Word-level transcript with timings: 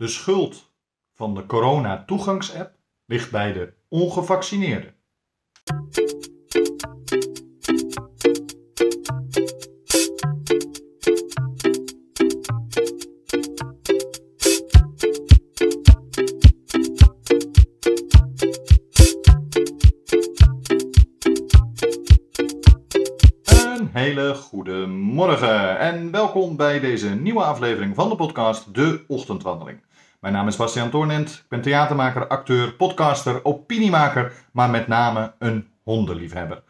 De 0.00 0.08
schuld 0.08 0.72
van 1.14 1.34
de 1.34 1.46
corona-toegangsapp 1.46 2.74
ligt 3.04 3.30
bij 3.30 3.52
de 3.52 3.72
ongevaccineerden. 3.88 4.94
Een 23.44 23.88
hele 23.92 24.34
goede 24.34 24.86
morgen 24.86 25.78
en 25.78 26.10
welkom 26.10 26.56
bij 26.56 26.80
deze 26.80 27.08
nieuwe 27.08 27.42
aflevering 27.42 27.94
van 27.94 28.08
de 28.08 28.16
podcast 28.16 28.74
De 28.74 29.04
Ochtendwandeling. 29.06 29.88
Mijn 30.20 30.34
naam 30.34 30.46
is 30.46 30.56
Bastiaan 30.56 30.90
Toornent, 30.90 31.30
ik 31.30 31.48
ben 31.48 31.60
theatermaker, 31.60 32.26
acteur, 32.26 32.72
podcaster, 32.72 33.44
opiniemaker, 33.44 34.32
maar 34.52 34.70
met 34.70 34.88
name 34.88 35.32
een 35.38 35.68
hondenliefhebber. 35.82 36.62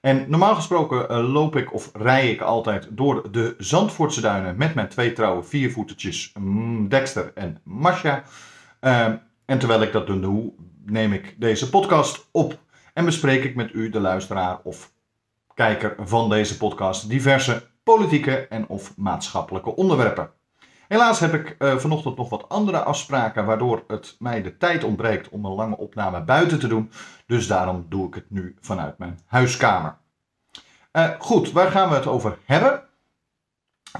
En 0.00 0.24
normaal 0.30 0.54
gesproken 0.54 1.08
eh, 1.08 1.32
loop 1.32 1.56
ik 1.56 1.74
of 1.74 1.90
rij 1.92 2.30
ik 2.30 2.40
altijd 2.40 2.88
door 2.90 3.32
de 3.32 3.54
Zandvoortse 3.58 4.20
duinen 4.20 4.56
met 4.56 4.74
mijn 4.74 4.88
twee 4.88 5.12
trouwe 5.12 5.42
viervoetertjes 5.42 6.32
mm, 6.38 6.88
Dexter 6.88 7.32
en 7.34 7.60
Masha. 7.62 8.22
Uh, 8.80 9.06
en 9.44 9.58
terwijl 9.58 9.82
ik 9.82 9.92
dat 9.92 10.06
doe, 10.06 10.52
neem 10.84 11.12
ik 11.12 11.34
deze 11.38 11.70
podcast 11.70 12.28
op 12.30 12.58
en 12.94 13.04
bespreek 13.04 13.44
ik 13.44 13.54
met 13.54 13.72
u, 13.72 13.90
de 13.90 14.00
luisteraar 14.00 14.58
of 14.62 14.92
kijker 15.54 15.94
van 15.98 16.28
deze 16.28 16.56
podcast, 16.56 17.08
diverse 17.08 17.66
politieke 17.82 18.46
en 18.48 18.68
of 18.68 18.96
maatschappelijke 18.96 19.76
onderwerpen. 19.76 20.30
Helaas 20.88 21.20
heb 21.20 21.34
ik 21.34 21.56
uh, 21.58 21.76
vanochtend 21.76 22.16
nog 22.16 22.28
wat 22.28 22.48
andere 22.48 22.82
afspraken, 22.82 23.44
waardoor 23.44 23.84
het 23.86 24.16
mij 24.18 24.42
de 24.42 24.56
tijd 24.56 24.84
ontbreekt 24.84 25.28
om 25.28 25.44
een 25.44 25.54
lange 25.54 25.76
opname 25.76 26.22
buiten 26.22 26.58
te 26.58 26.68
doen. 26.68 26.90
Dus 27.26 27.46
daarom 27.46 27.86
doe 27.88 28.06
ik 28.06 28.14
het 28.14 28.30
nu 28.30 28.56
vanuit 28.60 28.98
mijn 28.98 29.18
huiskamer. 29.26 29.96
Uh, 30.92 31.10
goed, 31.18 31.52
waar 31.52 31.70
gaan 31.70 31.88
we 31.88 31.94
het 31.94 32.06
over 32.06 32.38
hebben? 32.44 32.82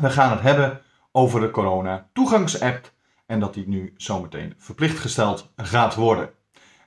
We 0.01 0.11
gaan 0.11 0.31
het 0.31 0.41
hebben 0.41 0.81
over 1.13 1.41
de 1.41 1.51
corona-toegangsapp 1.51 2.93
en 3.27 3.41
dat 3.41 3.55
die 3.55 3.69
nu 3.69 3.95
zometeen 3.97 4.55
verplicht 4.59 4.99
gesteld 4.99 5.53
gaat 5.57 5.95
worden. 5.95 6.31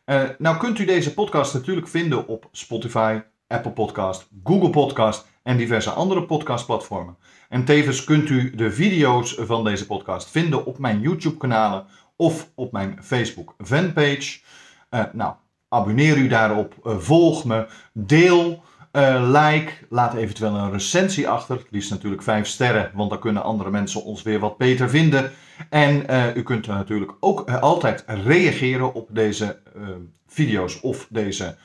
Uh, 0.05 0.23
nou 0.37 0.57
kunt 0.57 0.79
u 0.79 0.85
deze 0.85 1.13
podcast 1.13 1.53
natuurlijk 1.53 1.87
vinden 1.87 2.27
op 2.27 2.49
Spotify, 2.51 3.21
Apple 3.47 3.71
Podcast, 3.71 4.27
Google 4.43 4.69
Podcast 4.69 5.27
en 5.47 5.57
diverse 5.57 5.89
andere 5.89 6.23
podcastplatformen. 6.23 7.17
En 7.49 7.65
tevens 7.65 8.03
kunt 8.03 8.29
u 8.29 8.55
de 8.55 8.71
video's 8.71 9.37
van 9.39 9.63
deze 9.63 9.85
podcast 9.85 10.29
vinden 10.29 10.65
op 10.65 10.77
mijn 10.77 11.01
YouTube-kanalen 11.01 11.85
of 12.15 12.49
op 12.55 12.71
mijn 12.71 12.99
Facebook 13.03 13.55
fanpage. 13.63 14.39
Uh, 14.89 15.03
nou, 15.13 15.33
abonneer 15.69 16.17
u 16.17 16.27
daarop, 16.27 16.73
uh, 16.83 16.97
volg 16.97 17.45
me, 17.45 17.67
deel, 17.93 18.63
uh, 18.91 19.29
like, 19.31 19.73
laat 19.89 20.13
eventueel 20.13 20.55
een 20.55 20.71
recensie 20.71 21.29
achter. 21.29 21.57
Het 21.57 21.67
liefst 21.69 21.89
natuurlijk 21.89 22.23
5 22.23 22.47
sterren, 22.47 22.91
want 22.93 23.09
dan 23.09 23.19
kunnen 23.19 23.43
andere 23.43 23.69
mensen 23.69 24.03
ons 24.03 24.21
weer 24.23 24.39
wat 24.39 24.57
beter 24.57 24.89
vinden. 24.89 25.31
En 25.69 26.05
u 26.37 26.43
kunt 26.43 26.67
natuurlijk 26.67 27.11
ook 27.19 27.49
altijd 27.49 28.03
reageren 28.07 28.93
op 28.93 29.07
deze 29.11 29.59
video's 30.27 30.79
of 30.81 31.07
deze 31.09 31.55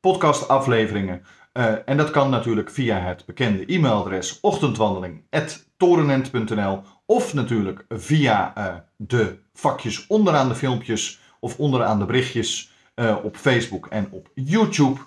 podcastafleveringen. 0.00 1.22
Uh, 1.56 1.74
en 1.84 1.96
dat 1.96 2.10
kan 2.10 2.30
natuurlijk 2.30 2.70
via 2.70 2.98
het 2.98 3.26
bekende 3.26 3.66
e-mailadres 3.66 4.38
ochtendwandeling.torenent.nl 4.40 6.82
of 7.06 7.34
natuurlijk 7.34 7.84
via 7.88 8.52
uh, 8.58 8.74
de 8.96 9.38
vakjes 9.54 10.06
onderaan 10.06 10.48
de 10.48 10.54
filmpjes 10.54 11.20
of 11.40 11.58
onderaan 11.58 11.98
de 11.98 12.04
berichtjes 12.04 12.72
uh, 12.94 13.16
op 13.22 13.36
Facebook 13.36 13.86
en 13.86 14.08
op 14.10 14.30
YouTube. 14.34 15.00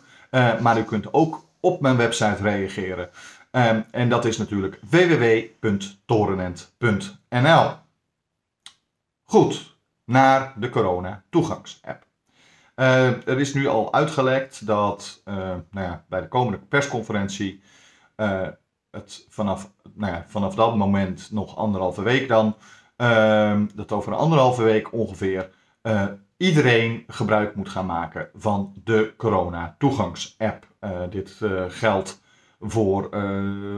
maar 0.62 0.80
u 0.80 0.84
kunt 0.84 1.14
ook 1.14 1.46
op 1.60 1.82
mijn 1.82 1.98
website 1.98 2.42
reageren. 2.42 3.10
en 3.92 4.10
dat 4.10 4.26
is 4.26 4.38
natuurlijk 4.38 4.80
www.torenent.nl. 4.90 7.72
Goed, 9.24 9.78
naar 10.06 10.54
de 10.56 10.70
corona 10.70 11.24
toegangsapp. 11.30 12.08
Uh, 12.80 13.28
er 13.28 13.40
is 13.40 13.54
nu 13.54 13.68
al 13.68 13.94
uitgelekt 13.94 14.66
dat 14.68 15.22
uh, 15.26 15.36
nou 15.72 15.88
ja, 15.88 16.04
bij 16.10 16.22
de 16.22 16.28
komende 16.28 16.58
persconferentie 16.58 17.62
uh, 18.18 18.48
het 18.92 19.26
vanaf, 19.30 19.72
nou 19.94 20.14
ja, 20.14 20.26
vanaf 20.28 20.56
dat 20.56 20.76
moment 20.76 21.32
nog 21.32 21.58
anderhalve 21.58 22.02
week 22.02 22.28
dan, 22.28 22.56
dat 23.76 23.92
over 23.92 24.12
een 24.12 24.18
anderhalve 24.18 24.64
week 24.64 24.94
ongeveer 24.94 25.50
iedereen 26.38 27.04
gebruik 27.08 27.56
moet 27.56 27.70
gaan 27.70 27.86
maken 27.86 28.30
van 28.36 28.74
de 28.84 29.14
corona-toegangsapp. 29.18 30.68
dit 31.10 31.42
geldt 31.68 32.22
voor 32.60 33.16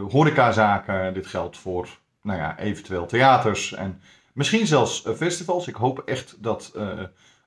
horecazaken, 0.09 1.13
dit 1.13 1.27
geldt 1.27 1.57
voor 1.57 1.87
nou 2.21 2.39
ja, 2.39 2.57
eventueel 2.57 3.05
theaters 3.05 3.73
en 3.73 4.01
misschien 4.33 4.67
zelfs 4.67 5.03
festivals. 5.15 5.67
Ik 5.67 5.75
hoop 5.75 5.99
echt 5.99 6.43
dat 6.43 6.73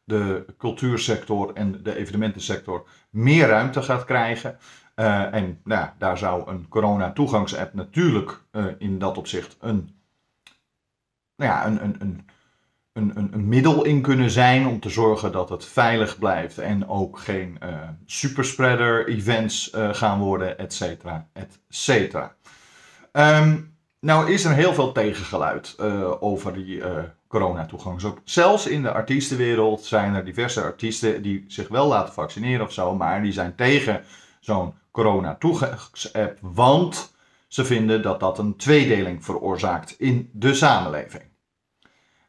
de 0.04 0.44
cultuursector 0.58 1.52
en 1.54 1.82
de 1.82 1.96
evenementensector 1.96 2.86
meer 3.10 3.46
ruimte 3.46 3.82
gaat 3.82 4.04
krijgen. 4.04 4.58
Uh, 4.96 5.34
en 5.34 5.60
nou, 5.64 5.88
daar 5.98 6.18
zou 6.18 6.50
een 6.50 6.68
corona-toegangsapp 6.68 7.74
natuurlijk 7.74 8.40
uh, 8.52 8.66
in 8.78 8.98
dat 8.98 9.18
opzicht 9.18 9.56
een, 9.60 9.96
nou 11.36 11.50
ja, 11.50 11.66
een, 11.66 11.84
een, 11.84 11.96
een, 12.00 12.24
een, 12.92 13.32
een, 13.32 13.48
middel 13.48 13.84
in 13.84 14.02
kunnen 14.02 14.30
zijn 14.30 14.66
om 14.66 14.80
te 14.80 14.88
zorgen 14.88 15.32
dat 15.32 15.48
het 15.48 15.64
veilig 15.64 16.18
blijft 16.18 16.58
en 16.58 16.88
ook 16.88 17.18
geen 17.18 17.58
uh, 17.62 17.88
superspreader-events 18.06 19.70
gaan 19.72 20.18
worden, 20.18 20.58
et 20.58 20.72
cetera, 20.72 21.28
et 21.32 21.60
cetera. 21.68 22.36
Um, 23.12 23.73
nou 24.04 24.30
is 24.30 24.44
er 24.44 24.54
heel 24.54 24.74
veel 24.74 24.92
tegengeluid 24.92 25.78
over 26.20 26.54
die 26.54 26.82
coronatoegang. 27.28 28.02
zelfs 28.24 28.66
in 28.66 28.82
de 28.82 28.92
artiestenwereld 28.92 29.84
zijn 29.84 30.14
er 30.14 30.24
diverse 30.24 30.62
artiesten 30.62 31.22
die 31.22 31.44
zich 31.48 31.68
wel 31.68 31.86
laten 31.86 32.14
vaccineren 32.14 32.66
of 32.66 32.72
zo, 32.72 32.94
maar 32.94 33.22
die 33.22 33.32
zijn 33.32 33.54
tegen 33.54 34.04
zo'n 34.40 34.74
coronatoegangsapp, 34.90 36.38
want 36.40 37.14
ze 37.48 37.64
vinden 37.64 38.02
dat 38.02 38.20
dat 38.20 38.38
een 38.38 38.56
tweedeling 38.56 39.24
veroorzaakt 39.24 39.94
in 39.98 40.30
de 40.32 40.54
samenleving. 40.54 41.22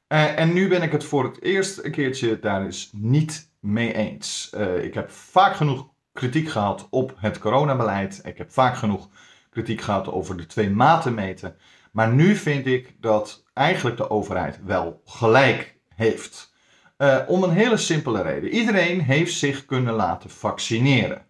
Uh, 0.07 0.39
en 0.39 0.53
nu 0.53 0.67
ben 0.67 0.81
ik 0.81 0.91
het 0.91 1.03
voor 1.03 1.23
het 1.23 1.41
eerst 1.41 1.83
een 1.83 1.91
keertje 1.91 2.39
daar 2.39 2.67
is 2.67 2.89
niet 2.93 3.51
mee 3.59 3.93
eens. 3.93 4.51
Uh, 4.55 4.83
ik 4.83 4.93
heb 4.93 5.11
vaak 5.11 5.55
genoeg 5.55 5.87
kritiek 6.13 6.49
gehad 6.49 6.87
op 6.89 7.13
het 7.17 7.39
coronabeleid. 7.39 8.21
Ik 8.23 8.37
heb 8.37 8.51
vaak 8.51 8.75
genoeg 8.75 9.09
kritiek 9.55 9.81
gehad 9.81 10.11
over 10.11 10.37
de 10.37 10.45
twee 10.45 10.69
maten 10.69 11.13
meten. 11.13 11.55
Maar 11.91 12.13
nu 12.13 12.35
vind 12.35 12.65
ik 12.65 12.95
dat 12.99 13.43
eigenlijk 13.53 13.97
de 13.97 14.09
overheid 14.09 14.59
wel 14.65 15.01
gelijk 15.05 15.77
heeft. 15.95 16.53
Uh, 16.97 17.17
om 17.27 17.43
een 17.43 17.51
hele 17.51 17.77
simpele 17.77 18.21
reden. 18.21 18.49
Iedereen 18.49 19.01
heeft 19.01 19.33
zich 19.33 19.65
kunnen 19.65 19.93
laten 19.93 20.29
vaccineren. 20.29 21.25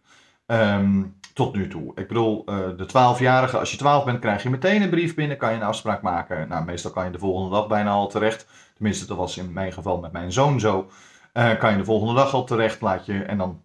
Um, 0.46 1.20
tot 1.34 1.56
nu 1.56 1.68
toe. 1.68 1.92
Ik 1.96 2.08
bedoel, 2.08 2.44
uh, 2.50 2.58
de 2.78 2.88
12-jarige, 2.88 3.58
als 3.58 3.72
je 3.72 3.78
12 3.78 4.06
bent, 4.06 4.20
krijg 4.20 4.44
je 4.44 4.50
meteen 4.50 4.82
een 4.82 4.90
brief 4.90 5.16
binnen, 5.16 5.38
kan 5.38 5.50
je 5.50 5.56
een 5.56 5.64
afspraak 5.64 6.02
maken. 6.02 6.48
Nou, 6.48 6.66
meestal 6.66 6.92
kan 6.92 7.06
je 7.06 7.12
de 7.12 7.20
volgende 7.20 7.56
dag 7.56 7.68
bijna 7.68 7.92
al 7.92 8.08
terecht. 8.08 8.48
Tenminste, 8.74 9.08
dat 9.08 9.18
was 9.18 9.38
in 9.38 9.54
mijn 9.54 9.74
geval 9.74 10.00
met 10.00 10.12
mijn 10.12 10.32
zoon 10.32 10.60
zo. 10.60 10.90
Uh, 11.34 11.60
kan 11.60 11.72
je 11.72 11.78
de 11.78 11.86
volgende 11.86 12.14
dag 12.14 12.34
al 12.34 12.44
terecht, 12.44 12.82
laat 12.82 13.06
je, 13.06 13.24
en 13.24 13.38
dan 13.38 13.62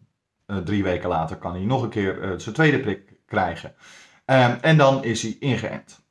drie 0.64 0.82
weken 0.82 1.08
later 1.08 1.36
kan 1.36 1.52
hij 1.52 1.64
nog 1.64 1.82
een 1.82 1.88
keer 1.88 2.34
zijn 2.36 2.54
tweede 2.54 2.80
prik 2.80 3.12
krijgen. 3.26 3.74
Um, 4.30 4.58
en 4.60 4.76
dan 4.76 5.04
is 5.04 5.22
hij 5.22 5.36
ingeënt. 5.40 6.04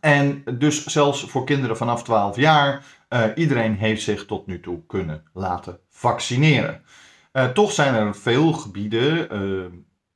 En 0.00 0.44
dus 0.58 0.86
zelfs 0.86 1.24
voor 1.24 1.44
kinderen 1.44 1.76
vanaf 1.76 2.02
12 2.02 2.36
jaar, 2.36 2.84
uh, 3.08 3.24
iedereen 3.34 3.74
heeft 3.74 4.02
zich 4.02 4.26
tot 4.26 4.46
nu 4.46 4.60
toe 4.60 4.86
kunnen 4.86 5.22
laten 5.32 5.80
vaccineren. 5.88 6.82
Uh, 7.32 7.48
toch 7.48 7.72
zijn 7.72 7.94
er 7.94 8.16
veel 8.16 8.52
gebieden, 8.52 9.34
uh, 9.34 9.66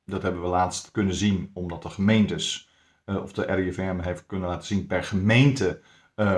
dat 0.04 0.22
hebben 0.22 0.42
we 0.42 0.48
laatst 0.48 0.90
kunnen 0.90 1.14
zien, 1.14 1.50
omdat 1.54 1.82
de 1.82 1.88
gemeentes, 1.88 2.70
of 3.04 3.32
de 3.32 3.42
RIVM 3.42 3.98
heeft 4.00 4.26
kunnen 4.26 4.48
laten 4.48 4.66
zien 4.66 4.86
per 4.86 5.04
gemeente 5.04 5.80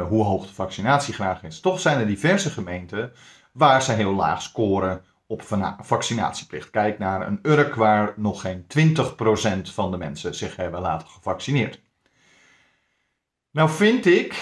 hoe 0.08 0.24
hoog 0.24 0.46
de 0.46 0.54
vaccinatiegraad 0.54 1.42
is. 1.42 1.60
Toch 1.60 1.80
zijn 1.80 1.98
er 1.98 2.06
diverse 2.06 2.50
gemeenten 2.50 3.12
waar 3.52 3.82
ze 3.82 3.92
heel 3.92 4.14
laag 4.14 4.42
scoren 4.42 5.04
op 5.34 5.76
vaccinatieplicht. 5.86 6.70
Kijk 6.70 6.98
naar 6.98 7.26
een 7.26 7.38
Urk 7.42 7.74
waar 7.74 8.14
nog 8.16 8.40
geen 8.40 8.66
20% 8.78 9.72
van 9.72 9.90
de 9.90 9.96
mensen 9.96 10.34
zich 10.34 10.56
hebben 10.56 10.80
laten 10.80 11.08
gevaccineerd. 11.08 11.80
Nou 13.50 13.70
vind 13.70 14.06
ik, 14.06 14.32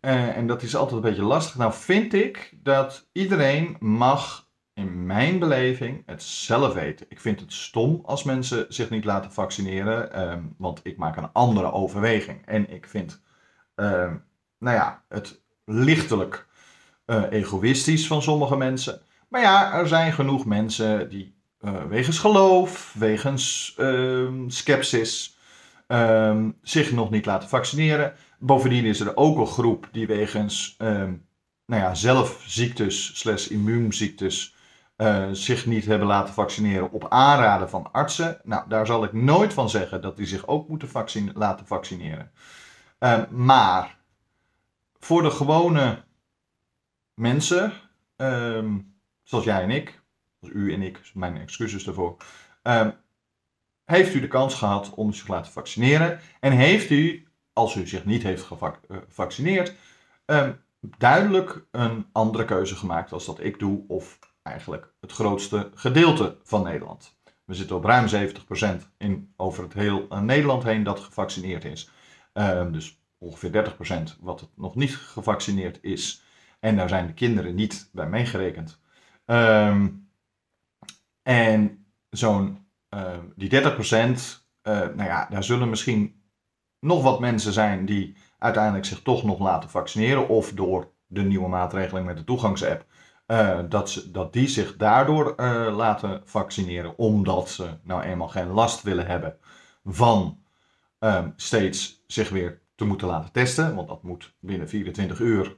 uh, 0.00 0.36
en 0.36 0.46
dat 0.46 0.62
is 0.62 0.76
altijd 0.76 0.96
een 0.96 1.08
beetje 1.10 1.24
lastig, 1.24 1.56
nou 1.56 1.72
vind 1.72 2.14
ik 2.14 2.52
dat 2.62 3.08
iedereen 3.12 3.76
mag 3.78 4.50
in 4.74 5.06
mijn 5.06 5.38
beleving 5.38 6.02
het 6.06 6.22
zelf 6.22 6.74
weten. 6.74 7.06
Ik 7.08 7.20
vind 7.20 7.40
het 7.40 7.52
stom 7.52 8.00
als 8.04 8.22
mensen 8.22 8.66
zich 8.68 8.90
niet 8.90 9.04
laten 9.04 9.32
vaccineren, 9.32 10.30
um, 10.30 10.54
want 10.58 10.80
ik 10.82 10.96
maak 10.96 11.16
een 11.16 11.32
andere 11.32 11.72
overweging. 11.72 12.46
En 12.46 12.70
ik 12.70 12.86
vind, 12.88 13.22
uh, 13.76 14.12
nou 14.58 14.76
ja, 14.76 15.04
het 15.08 15.42
lichtelijk 15.64 16.46
egoïstisch 17.30 18.06
van 18.06 18.22
sommige 18.22 18.56
mensen. 18.56 19.02
Maar 19.32 19.40
ja, 19.40 19.72
er 19.72 19.88
zijn 19.88 20.12
genoeg 20.12 20.46
mensen 20.46 21.08
die 21.08 21.34
wegens 21.88 22.18
geloof, 22.18 22.94
wegens 22.98 23.74
ehm, 23.78 24.48
sceptisch, 24.48 25.38
ehm, 25.86 26.50
zich 26.62 26.92
nog 26.92 27.10
niet 27.10 27.26
laten 27.26 27.48
vaccineren. 27.48 28.14
Bovendien 28.38 28.84
is 28.84 29.00
er 29.00 29.16
ook 29.16 29.38
een 29.38 29.46
groep 29.46 29.88
die 29.92 30.06
wegens 30.06 30.74
ehm, 30.78 31.14
nou 31.66 31.82
ja, 31.82 31.94
zelfziektes 31.94 33.18
slash 33.18 33.46
immuunziektes 33.46 34.56
uh, 34.96 35.28
zich 35.32 35.66
niet 35.66 35.86
hebben 35.86 36.06
laten 36.06 36.34
vaccineren 36.34 36.90
op 36.90 37.06
aanraden 37.08 37.70
van 37.70 37.92
artsen. 37.92 38.40
Nou, 38.42 38.68
daar 38.68 38.86
zal 38.86 39.04
ik 39.04 39.12
nooit 39.12 39.52
van 39.52 39.70
zeggen 39.70 40.02
dat 40.02 40.16
die 40.16 40.26
zich 40.26 40.46
ook 40.46 40.68
moeten 40.68 40.88
laten 41.34 41.66
vaccineren. 41.66 42.30
Uh, 43.00 43.22
maar 43.30 43.98
voor 44.98 45.22
de 45.22 45.30
gewone 45.30 46.04
mensen, 47.14 47.72
zoals 49.22 49.44
jij 49.44 49.62
en 49.62 49.70
ik, 49.70 50.02
zoals 50.40 50.54
u 50.54 50.72
en 50.72 50.82
ik, 50.82 51.10
mijn 51.14 51.36
excuses 51.36 51.84
daarvoor, 51.84 52.16
um, 52.62 52.94
heeft 53.84 54.14
u 54.14 54.20
de 54.20 54.28
kans 54.28 54.54
gehad 54.54 54.94
om 54.94 55.12
zich 55.12 55.24
te 55.24 55.32
laten 55.32 55.52
vaccineren. 55.52 56.20
En 56.40 56.52
heeft 56.52 56.90
u, 56.90 57.28
als 57.52 57.74
u 57.74 57.86
zich 57.86 58.04
niet 58.04 58.22
heeft 58.22 58.42
gevaccineerd, 58.42 59.74
um, 60.26 60.60
duidelijk 60.80 61.64
een 61.70 62.06
andere 62.12 62.44
keuze 62.44 62.76
gemaakt 62.76 63.12
als 63.12 63.26
dat 63.26 63.40
ik 63.40 63.58
doe, 63.58 63.84
of 63.88 64.18
eigenlijk 64.42 64.92
het 65.00 65.12
grootste 65.12 65.70
gedeelte 65.74 66.36
van 66.42 66.62
Nederland. 66.62 67.16
We 67.44 67.54
zitten 67.54 67.76
op 67.76 67.84
ruim 67.84 68.08
70% 68.08 68.86
in, 68.96 69.32
over 69.36 69.62
het 69.62 69.72
heel 69.72 70.06
uh, 70.10 70.20
Nederland 70.20 70.62
heen 70.62 70.82
dat 70.82 71.00
gevaccineerd 71.00 71.64
is. 71.64 71.90
Uh, 72.34 72.72
dus 72.72 73.00
ongeveer 73.18 73.74
30% 74.16 74.20
wat 74.20 74.40
het 74.40 74.50
nog 74.56 74.74
niet 74.74 74.96
gevaccineerd 74.96 75.78
is. 75.82 76.22
En 76.60 76.76
daar 76.76 76.88
zijn 76.88 77.06
de 77.06 77.14
kinderen 77.14 77.54
niet 77.54 77.88
bij 77.92 78.08
meegerekend. 78.08 78.80
Um, 79.32 80.08
en 81.22 81.86
zo'n 82.10 82.66
uh, 82.94 83.18
die 83.36 83.50
30%, 83.50 83.54
uh, 83.54 84.12
nou 84.62 85.04
ja, 85.04 85.26
daar 85.30 85.44
zullen 85.44 85.68
misschien 85.68 86.22
nog 86.80 87.02
wat 87.02 87.20
mensen 87.20 87.52
zijn 87.52 87.84
die 87.86 88.16
uiteindelijk 88.38 88.84
zich 88.84 89.02
toch 89.02 89.22
nog 89.22 89.38
laten 89.38 89.70
vaccineren. 89.70 90.28
Of 90.28 90.52
door 90.52 90.90
de 91.06 91.22
nieuwe 91.22 91.48
maatregeling 91.48 92.06
met 92.06 92.16
de 92.16 92.24
toegangsapp. 92.24 92.84
Uh, 93.26 93.60
dat, 93.68 93.90
ze, 93.90 94.10
dat 94.10 94.32
die 94.32 94.48
zich 94.48 94.76
daardoor 94.76 95.34
uh, 95.36 95.76
laten 95.76 96.22
vaccineren. 96.24 96.98
Omdat 96.98 97.50
ze 97.50 97.68
nou 97.82 98.02
eenmaal 98.02 98.28
geen 98.28 98.48
last 98.48 98.82
willen 98.82 99.06
hebben 99.06 99.36
van 99.84 100.38
um, 100.98 101.32
steeds 101.36 102.02
zich 102.06 102.28
weer 102.28 102.60
te 102.74 102.84
moeten 102.84 103.06
laten 103.06 103.32
testen. 103.32 103.74
Want 103.74 103.88
dat 103.88 104.02
moet 104.02 104.34
binnen 104.40 104.68
24 104.68 105.18
uur 105.20 105.56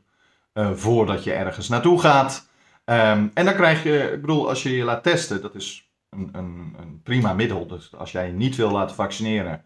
voordat 0.74 1.24
je 1.24 1.32
ergens 1.32 1.68
naartoe 1.68 2.00
gaat. 2.00 2.48
Um, 2.84 3.30
en 3.34 3.44
dan 3.44 3.54
krijg 3.54 3.82
je, 3.82 4.10
ik 4.12 4.20
bedoel, 4.20 4.48
als 4.48 4.62
je 4.62 4.76
je 4.76 4.84
laat 4.84 5.02
testen, 5.02 5.42
dat 5.42 5.54
is 5.54 5.90
een, 6.10 6.28
een, 6.32 6.74
een 6.78 7.00
prima 7.02 7.32
middel. 7.32 7.66
Dus 7.66 7.94
als 7.96 8.12
jij 8.12 8.26
je 8.26 8.32
niet 8.32 8.56
wil 8.56 8.70
laten 8.70 8.96
vaccineren, 8.96 9.64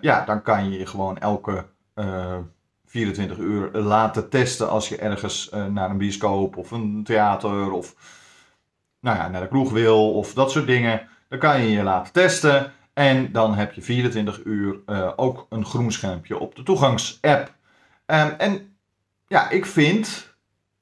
ja, 0.00 0.24
dan 0.24 0.42
kan 0.42 0.70
je 0.70 0.78
je 0.78 0.86
gewoon 0.86 1.18
elke 1.18 1.66
24 2.86 3.38
uur 3.38 3.70
laten 3.72 4.28
testen 4.28 4.68
als 4.68 4.88
je 4.88 4.96
ergens 4.96 5.50
uh, 5.54 5.66
naar 5.66 5.90
een 5.90 5.98
bioscoop 5.98 6.56
of 6.56 6.70
een 6.70 7.04
theater 7.04 7.70
of 7.70 7.94
nou 9.00 9.16
ja, 9.16 9.28
naar 9.28 9.40
de 9.40 9.48
kroeg 9.48 9.70
wil 9.70 10.14
of 10.14 10.34
dat 10.34 10.50
soort 10.50 10.66
dingen. 10.66 11.08
Dan 11.28 11.38
kan 11.38 11.60
je 11.60 11.70
je 11.70 11.82
laten 11.82 12.12
testen 12.12 12.72
en 12.92 13.32
dan 13.32 13.54
heb 13.54 13.72
je 13.72 13.82
24 13.82 14.44
uur 14.44 14.80
ook 15.16 15.46
een 15.48 15.64
groen 15.64 15.92
schermpje 15.92 16.38
op 16.38 16.54
de 16.54 16.62
toegangsapp. 16.62 17.54
Um, 18.06 18.34
en 18.38 18.76
ja, 19.26 19.50
ik 19.50 19.66
vind, 19.66 20.31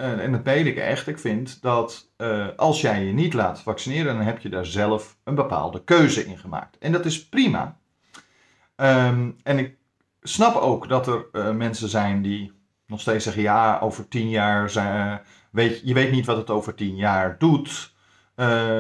en 0.01 0.33
dat 0.33 0.43
weet 0.43 0.67
ik 0.67 0.77
echt, 0.77 1.07
ik 1.07 1.19
vind 1.19 1.63
dat 1.63 2.11
als 2.57 2.81
jij 2.81 3.05
je 3.05 3.13
niet 3.13 3.35
laat 3.35 3.61
vaccineren, 3.61 4.17
dan 4.17 4.25
heb 4.25 4.39
je 4.39 4.49
daar 4.49 4.67
zelf 4.67 5.17
een 5.25 5.35
bepaalde 5.35 5.85
keuze 5.85 6.27
in 6.27 6.39
gemaakt. 6.39 6.79
En 6.79 6.93
dat 6.93 7.05
is 7.05 7.29
prima. 7.29 7.79
Um, 8.77 9.37
en 9.43 9.59
ik 9.59 9.77
snap 10.23 10.55
ook 10.55 10.89
dat 10.89 11.07
er 11.07 11.27
uh, 11.33 11.51
mensen 11.51 11.89
zijn 11.89 12.23
die 12.23 12.53
nog 12.87 13.01
steeds 13.01 13.25
zeggen: 13.25 13.43
ja, 13.43 13.79
over 13.79 14.09
tien 14.09 14.29
jaar 14.29 14.71
zijn, 14.71 15.21
weet 15.51 15.81
je 15.85 15.95
weet 15.95 16.11
niet 16.11 16.27
wat 16.27 16.37
het 16.37 16.51
over 16.51 16.75
tien 16.75 16.97
jaar 16.97 17.37
doet, 17.39 17.95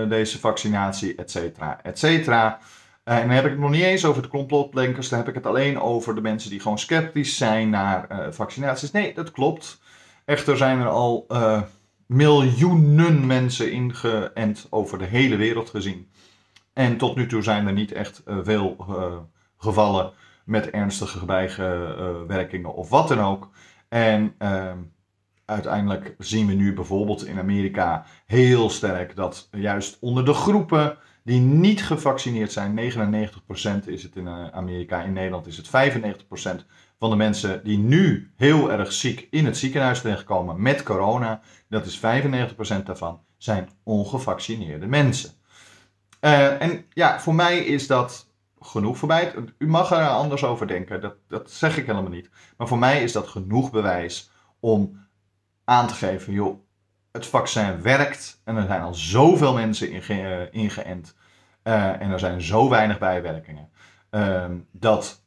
deze 0.08 0.38
vaccinatie, 0.38 1.14
et 1.14 1.31
cetera, 1.31 1.82
et 1.82 1.99
cetera. 1.99 2.58
En 3.05 3.20
dan 3.20 3.31
heb 3.31 3.44
ik 3.44 3.50
het 3.50 3.61
nog 3.61 3.70
niet 3.70 3.82
eens 3.82 4.05
over 4.05 4.23
de 4.23 4.28
complotdenkers, 4.28 5.08
dan 5.08 5.19
heb 5.19 5.28
ik 5.28 5.34
het 5.34 5.46
alleen 5.46 5.81
over 5.81 6.14
de 6.14 6.20
mensen 6.20 6.50
die 6.50 6.61
gewoon 6.61 6.78
sceptisch 6.78 7.37
zijn 7.37 7.70
naar 7.70 8.28
vaccinaties. 8.31 8.90
Nee, 8.90 9.14
dat 9.14 9.31
klopt. 9.31 9.81
Echter 10.25 10.56
zijn 10.56 10.81
er 10.81 10.88
al 10.88 11.26
miljoenen 12.06 13.26
mensen 13.26 13.72
ingeënt 13.72 14.67
over 14.70 14.99
de 14.99 15.05
hele 15.05 15.37
wereld 15.37 15.70
gezien. 15.70 16.11
En 16.72 16.96
tot 16.96 17.17
nu 17.17 17.26
toe 17.26 17.43
zijn 17.43 17.67
er 17.67 17.72
niet 17.72 17.93
echt 17.93 18.22
veel 18.26 18.76
gevallen 19.58 20.12
met 20.44 20.70
ernstige 20.70 21.25
bijwerkingen 21.25 22.75
of 22.75 22.88
wat 22.88 23.08
dan 23.08 23.20
ook. 23.20 23.50
En 23.88 24.34
uh, 24.38 24.72
uiteindelijk 25.44 26.14
zien 26.19 26.46
we 26.46 26.52
nu 26.52 26.75
bijvoorbeeld 26.75 27.26
in 27.26 27.38
Amerika 27.38 28.06
heel 28.26 28.70
sterk 28.70 29.16
dat 29.16 29.49
juist 29.52 29.96
onder 30.00 30.25
de 30.25 30.34
groepen 30.34 30.99
die 31.25 31.40
niet 31.40 31.84
gevaccineerd 31.84 32.52
zijn, 32.52 32.78
99% 32.78 33.84
is 33.87 34.02
het 34.02 34.17
in 34.17 34.26
eh, 34.26 34.49
Amerika, 34.49 35.02
in 35.02 35.12
Nederland 35.12 35.46
is 35.46 35.56
het 35.56 35.67
95% 35.67 36.64
van 36.99 37.11
de 37.11 37.17
mensen 37.17 37.64
die 37.64 37.78
nu 37.78 38.31
heel 38.37 38.72
erg 38.72 38.93
ziek 38.93 39.26
in 39.31 39.44
het 39.44 39.56
ziekenhuis 39.56 40.00
terechtkomen 40.00 40.62
met 40.62 40.82
corona, 40.82 41.40
dat 41.69 41.87
is 41.87 41.99
95% 41.99 42.00
daarvan, 42.84 43.20
zijn 43.37 43.69
ongevaccineerde 43.82 44.87
mensen. 44.87 45.31
Uh, 46.20 46.62
en 46.62 46.84
ja, 46.93 47.20
voor 47.20 47.34
mij 47.34 47.58
is 47.58 47.87
dat 47.87 48.31
genoeg 48.61 48.99
voor 48.99 49.08
mij. 49.08 49.34
U 49.58 49.69
mag 49.69 49.90
er 49.90 50.08
anders 50.08 50.44
over 50.44 50.66
denken, 50.66 51.00
dat, 51.00 51.14
dat 51.28 51.50
zeg 51.50 51.78
ik 51.78 51.87
helemaal 51.87 52.11
niet. 52.11 52.31
Maar 52.56 52.69
voor 52.69 52.78
mij 52.78 53.02
is 53.02 53.12
dat 53.12 53.28
genoeg 53.28 53.70
bewijs 53.70 54.31
om 54.61 55.08
aan 55.64 55.87
te 55.87 55.94
geven, 55.94 56.32
joh, 56.32 56.61
het 57.12 57.27
vaccin 57.27 57.83
werkt 57.83 58.41
en 58.45 58.57
er 58.57 58.67
zijn 58.67 58.81
al 58.81 58.95
zoveel 58.95 59.55
mensen 59.55 59.91
inge 59.91 60.49
ingeënt 60.51 61.15
uh, 61.65 62.01
en 62.01 62.11
er 62.11 62.19
zijn 62.19 62.43
zo 62.43 62.69
weinig 62.69 62.99
bijwerkingen. 62.99 63.69
Uh, 64.11 64.45
dat 64.71 65.23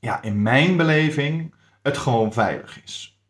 ja, 0.00 0.22
in 0.22 0.42
mijn 0.42 0.76
beleving 0.76 1.54
het 1.82 1.96
gewoon 1.96 2.32
veilig 2.32 2.82
is. 2.84 3.20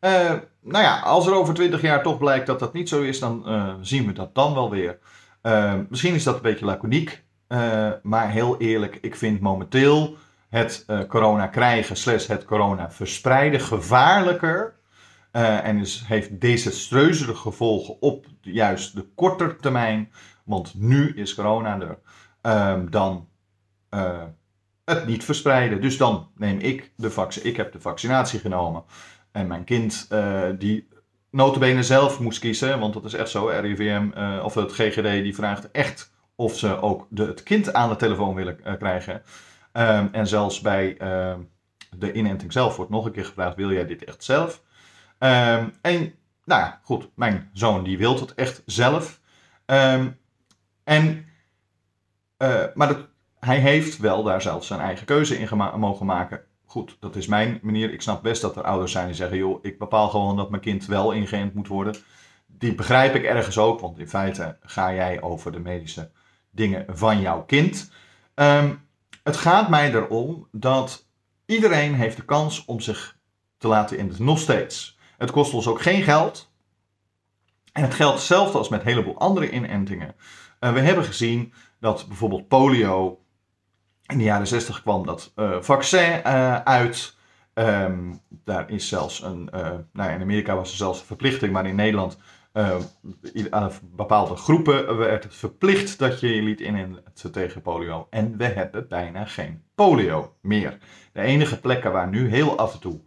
Uh, 0.00 0.32
nou 0.60 0.84
ja, 0.84 1.00
als 1.00 1.26
er 1.26 1.34
over 1.34 1.54
20 1.54 1.80
jaar 1.80 2.02
toch 2.02 2.18
blijkt 2.18 2.46
dat 2.46 2.58
dat 2.58 2.72
niet 2.72 2.88
zo 2.88 3.02
is, 3.02 3.18
dan 3.18 3.44
zien 3.80 4.06
we 4.06 4.12
dat 4.12 4.34
dan 4.34 4.54
wel 4.54 4.70
weer. 4.70 4.98
misschien 5.88 6.14
is 6.14 6.24
dat 6.24 6.34
een 6.34 6.42
beetje 6.42 6.64
laconiek. 6.64 7.24
Maar 8.02 8.30
heel 8.30 8.58
eerlijk, 8.58 8.98
ik 9.00 9.16
vind 9.16 9.40
momenteel 9.40 10.16
het 10.48 10.86
corona 11.08 11.46
krijgen 11.46 11.96
slash 11.96 12.26
het 12.26 12.44
corona 12.44 12.90
verspreiden 12.90 13.60
gevaarlijker. 13.60 14.74
Uh, 15.36 15.66
en 15.66 15.78
dus 15.78 16.06
heeft 16.06 16.40
desastreuze 16.40 17.34
gevolgen 17.34 18.02
op 18.02 18.26
juist 18.40 18.94
de 18.94 19.06
korte 19.14 19.56
termijn. 19.56 20.12
Want 20.44 20.74
nu 20.74 21.14
is 21.14 21.34
corona 21.34 21.80
er. 21.80 21.98
Ehm, 22.40 22.90
dan 22.90 23.28
het 24.84 25.06
niet 25.06 25.24
verspreiden. 25.24 25.80
Dus 25.80 25.96
dan 25.96 26.28
neem 26.34 26.58
ik 26.58 26.92
de 26.96 27.10
vaccin. 27.10 27.46
Ik 27.46 27.56
heb 27.56 27.72
de 27.72 27.80
vaccinatie 27.80 28.40
genomen. 28.40 28.84
En 29.32 29.46
mijn 29.46 29.64
kind, 29.64 30.08
die 30.58 30.88
notabene 31.30 31.82
zelf 31.82 32.20
moest 32.20 32.38
kiezen. 32.38 32.78
Want 32.80 32.94
dat 32.94 33.04
is 33.04 33.14
echt 33.14 33.30
zo. 33.30 33.46
RIVM 33.46 34.10
of 34.42 34.54
het 34.54 34.72
GGD 34.72 35.02
die 35.02 35.34
vraagt 35.34 35.70
echt 35.70 36.12
of 36.36 36.56
ze 36.56 36.80
ook 36.80 37.06
de, 37.10 37.24
het 37.24 37.42
kind 37.42 37.72
aan 37.72 37.88
de 37.88 37.96
telefoon 37.96 38.34
willen 38.34 38.78
krijgen. 38.78 39.22
Um, 39.72 40.08
en 40.12 40.26
zelfs 40.26 40.60
bij 40.60 40.96
uh, 41.02 41.34
de 41.96 42.12
inenting 42.12 42.52
zelf 42.52 42.76
wordt 42.76 42.90
nog 42.90 43.04
een 43.04 43.12
keer 43.12 43.24
gevraagd: 43.24 43.56
wil 43.56 43.72
jij 43.72 43.86
dit 43.86 44.04
echt 44.04 44.24
zelf? 44.24 44.62
Um, 45.18 45.72
en 45.80 46.14
nou 46.44 46.60
ja, 46.60 46.80
goed, 46.82 47.08
mijn 47.14 47.50
zoon 47.52 47.84
die 47.84 47.98
wil 47.98 48.20
het 48.20 48.34
echt 48.34 48.62
zelf. 48.66 49.20
Um, 49.66 50.18
en, 50.84 51.26
uh, 52.38 52.64
maar 52.74 52.88
dat, 52.88 53.08
hij 53.40 53.58
heeft 53.58 53.98
wel 53.98 54.22
daar 54.22 54.42
zelf 54.42 54.64
zijn 54.64 54.80
eigen 54.80 55.06
keuze 55.06 55.38
in 55.38 55.56
mogen 55.56 56.06
maken. 56.06 56.40
Goed, 56.64 56.96
dat 57.00 57.16
is 57.16 57.26
mijn 57.26 57.58
manier. 57.62 57.92
Ik 57.92 58.02
snap 58.02 58.22
best 58.22 58.42
dat 58.42 58.56
er 58.56 58.62
ouders 58.62 58.92
zijn 58.92 59.06
die 59.06 59.14
zeggen: 59.14 59.38
joh, 59.38 59.64
ik 59.64 59.78
bepaal 59.78 60.08
gewoon 60.08 60.36
dat 60.36 60.50
mijn 60.50 60.62
kind 60.62 60.86
wel 60.86 61.12
ingeënt 61.12 61.54
moet 61.54 61.68
worden. 61.68 61.96
Die 62.46 62.74
begrijp 62.74 63.14
ik 63.14 63.24
ergens 63.24 63.58
ook, 63.58 63.80
want 63.80 63.98
in 63.98 64.08
feite 64.08 64.56
ga 64.60 64.94
jij 64.94 65.22
over 65.22 65.52
de 65.52 65.58
medische 65.58 66.10
dingen 66.50 66.84
van 66.88 67.20
jouw 67.20 67.44
kind. 67.44 67.90
Um, 68.34 68.88
het 69.22 69.36
gaat 69.36 69.68
mij 69.68 69.94
erom 69.94 70.48
dat 70.52 71.06
iedereen 71.46 71.94
heeft 71.94 72.16
de 72.16 72.24
kans 72.24 72.64
om 72.64 72.80
zich 72.80 73.16
te 73.58 73.68
laten 73.68 73.98
in. 73.98 74.14
Nog 74.18 74.38
steeds. 74.38 74.95
Het 75.18 75.30
kost 75.30 75.54
ons 75.54 75.66
ook 75.66 75.82
geen 75.82 76.02
geld. 76.02 76.50
En 77.72 77.82
het 77.82 77.94
geldt 77.94 78.14
hetzelfde 78.14 78.58
als 78.58 78.68
met 78.68 78.80
een 78.80 78.86
heleboel 78.86 79.18
andere 79.18 79.50
inentingen. 79.50 80.14
Uh, 80.60 80.72
we 80.72 80.80
hebben 80.80 81.04
gezien 81.04 81.52
dat 81.80 82.06
bijvoorbeeld 82.08 82.48
polio. 82.48 83.20
In 84.06 84.18
de 84.18 84.24
jaren 84.24 84.46
60 84.46 84.82
kwam 84.82 85.06
dat 85.06 85.32
uh, 85.36 85.56
vaccin 85.60 86.20
uh, 86.26 86.60
uit. 86.60 87.16
Ehm, 87.54 88.12
daar 88.28 88.70
is 88.70 88.88
zelfs 88.88 89.22
een, 89.22 89.50
nou 89.92 90.10
in 90.10 90.20
Amerika 90.20 90.54
was 90.56 90.70
er 90.70 90.76
zelfs 90.76 91.00
een 91.00 91.06
verplichting, 91.06 91.52
maar 91.52 91.66
in 91.66 91.76
Nederland 91.76 92.18
aan 93.50 93.70
bepaalde 93.82 94.36
groepen 94.36 94.96
werd 94.96 95.24
het 95.24 95.34
verplicht 95.34 95.98
dat 95.98 96.20
je 96.20 96.34
je 96.34 96.42
liet 96.42 96.60
inenten 96.60 97.32
tegen 97.32 97.62
polio. 97.62 98.06
En 98.10 98.36
we 98.36 98.44
hebben 98.44 98.88
bijna 98.88 99.24
geen 99.24 99.62
polio 99.74 100.36
meer. 100.40 100.78
De 101.12 101.20
enige 101.20 101.60
plekken 101.60 101.92
waar 101.92 102.08
nu 102.08 102.28
heel 102.28 102.58
af 102.58 102.72
en 102.72 102.80
toe 102.80 103.00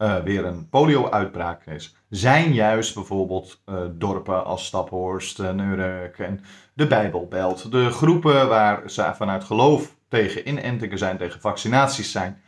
uh, 0.00 0.16
weer 0.18 0.44
een 0.44 0.68
polio-uitbraak 0.68 1.66
is, 1.66 1.96
zijn 2.08 2.52
juist 2.52 2.94
bijvoorbeeld 2.94 3.62
uh, 3.66 3.80
dorpen 3.92 4.44
als 4.44 4.66
Staphorst, 4.66 5.38
Neurek 5.38 6.18
en 6.18 6.40
de 6.74 6.86
Bijbelbelt. 6.86 7.72
De 7.72 7.90
groepen 7.90 8.48
waar 8.48 8.90
ze 8.90 9.12
vanuit 9.14 9.44
geloof 9.44 9.96
tegen 10.08 10.48
inentingen 10.48 10.98
zijn, 10.98 11.16
tegen 11.16 11.40
vaccinaties 11.40 12.12
zijn. 12.12 12.42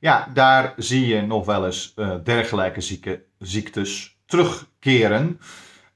Ja, 0.00 0.28
daar 0.34 0.74
zie 0.76 1.06
je 1.06 1.22
nog 1.22 1.46
wel 1.46 1.66
eens 1.66 1.92
uh, 1.96 2.14
dergelijke 2.24 2.80
zieke, 2.80 3.22
ziektes 3.38 4.18
terugkeren. 4.26 5.40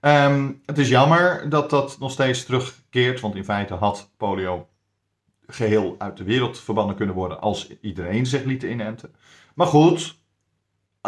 Um, 0.00 0.62
het 0.66 0.78
is 0.78 0.88
jammer 0.88 1.48
dat 1.48 1.70
dat 1.70 1.96
nog 1.98 2.10
steeds 2.10 2.44
terugkeert, 2.44 3.20
want 3.20 3.34
in 3.34 3.44
feite 3.44 3.74
had 3.74 4.10
polio 4.16 4.68
geheel 5.46 5.94
uit 5.98 6.16
de 6.16 6.24
wereld 6.24 6.60
verbannen 6.60 6.96
kunnen 6.96 7.14
worden 7.14 7.40
als 7.40 7.70
iedereen 7.80 8.26
zich 8.26 8.44
liet 8.44 8.62
inenten. 8.62 9.14
Maar 9.54 9.66
goed, 9.66 10.21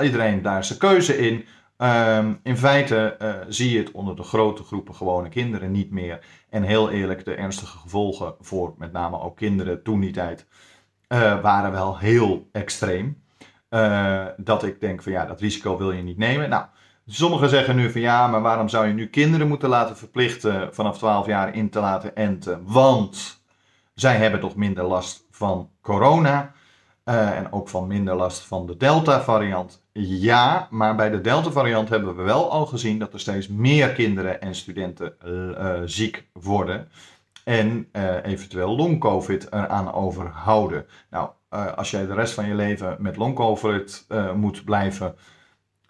iedereen 0.02 0.42
daar 0.42 0.64
zijn 0.64 0.78
keuze 0.78 1.18
in. 1.18 1.44
Um, 1.78 2.40
in 2.42 2.56
feite 2.56 3.16
uh, 3.22 3.34
zie 3.48 3.70
je 3.70 3.78
het 3.78 3.90
onder 3.90 4.16
de 4.16 4.22
grote 4.22 4.62
groepen 4.62 4.94
gewone 4.94 5.28
kinderen 5.28 5.70
niet 5.70 5.90
meer. 5.90 6.26
En 6.50 6.62
heel 6.62 6.90
eerlijk, 6.90 7.24
de 7.24 7.34
ernstige 7.34 7.78
gevolgen 7.78 8.34
voor 8.40 8.74
met 8.78 8.92
name 8.92 9.20
ook 9.20 9.36
kinderen 9.36 9.82
toen 9.82 10.00
die 10.00 10.12
tijd 10.12 10.46
uh, 11.08 11.40
waren 11.40 11.72
wel 11.72 11.98
heel 11.98 12.48
extreem. 12.52 13.22
Uh, 13.70 14.26
dat 14.36 14.62
ik 14.62 14.80
denk 14.80 15.02
van 15.02 15.12
ja, 15.12 15.26
dat 15.26 15.40
risico 15.40 15.78
wil 15.78 15.92
je 15.92 16.02
niet 16.02 16.18
nemen. 16.18 16.48
Nou, 16.48 16.64
sommigen 17.06 17.48
zeggen 17.48 17.76
nu 17.76 17.90
van 17.90 18.00
ja, 18.00 18.26
maar 18.26 18.42
waarom 18.42 18.68
zou 18.68 18.86
je 18.86 18.92
nu 18.92 19.06
kinderen 19.06 19.48
moeten 19.48 19.68
laten 19.68 19.96
verplichten 19.96 20.74
vanaf 20.74 20.98
12 20.98 21.26
jaar 21.26 21.54
in 21.54 21.70
te 21.70 21.80
laten 21.80 22.16
enten? 22.16 22.62
Want 22.64 23.42
zij 23.94 24.16
hebben 24.16 24.40
toch 24.40 24.56
minder 24.56 24.84
last 24.84 25.26
van 25.30 25.70
corona. 25.80 26.52
En 27.04 27.52
ook 27.52 27.68
van 27.68 27.86
minder 27.86 28.14
last 28.14 28.46
van 28.46 28.66
de 28.66 28.76
Delta-variant. 28.76 29.83
Ja, 30.00 30.68
maar 30.70 30.94
bij 30.94 31.10
de 31.10 31.20
Delta-variant 31.20 31.88
hebben 31.88 32.16
we 32.16 32.22
wel 32.22 32.50
al 32.50 32.66
gezien 32.66 32.98
dat 32.98 33.12
er 33.12 33.20
steeds 33.20 33.48
meer 33.48 33.92
kinderen 33.92 34.40
en 34.40 34.54
studenten 34.54 35.14
uh, 35.24 35.80
ziek 35.84 36.26
worden. 36.32 36.88
En 37.44 37.88
uh, 37.92 38.24
eventueel 38.24 38.76
long-covid 38.76 39.52
eraan 39.52 39.92
overhouden. 39.92 40.86
Nou, 41.10 41.30
als 41.48 41.90
jij 41.90 42.06
de 42.06 42.14
rest 42.14 42.34
van 42.34 42.46
je 42.46 42.54
leven 42.54 42.96
met 42.98 43.16
long-covid 43.16 44.06
moet 44.34 44.64
blijven 44.64 45.14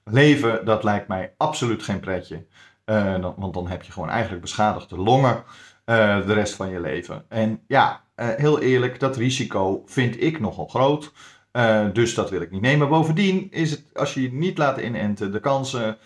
leven, 0.05 0.65
dat 0.65 0.85
lijkt 0.85 1.09
mij 1.09 1.35
absoluut 1.37 1.83
geen 1.83 2.01
pretje. 2.01 2.47
Dan, 2.85 3.35
want 3.37 3.55
dan 3.55 3.69
heb 3.69 3.83
je 3.83 3.93
gewoon 3.93 4.11
eigenlijk 4.11 4.43
beschadigde 4.43 4.99
longen 4.99 5.45
de 5.85 6.33
rest 6.33 6.55
van 6.55 6.71
je 6.71 6.81
leven. 6.81 7.25
En 7.29 7.63
ja, 7.67 8.03
heel 8.15 8.61
eerlijk, 8.61 9.01
dat 9.01 9.17
risico 9.17 9.83
vind 9.87 10.23
ik 10.23 10.41
nogal 10.41 10.67
groot. 10.67 11.13
Uh, 11.57 11.87
dus 11.93 12.15
dat 12.15 12.31
wil 12.31 12.41
ik 12.41 12.51
niet 12.51 12.61
nemen. 12.61 12.89
Bovendien 12.89 13.51
is 13.51 13.71
het, 13.71 13.85
als 13.95 14.15
je 14.15 14.33
niet 14.33 14.59
laat 14.59 14.79
inenten, 14.79 15.33
de 15.33 15.41
kansen. 15.41 15.97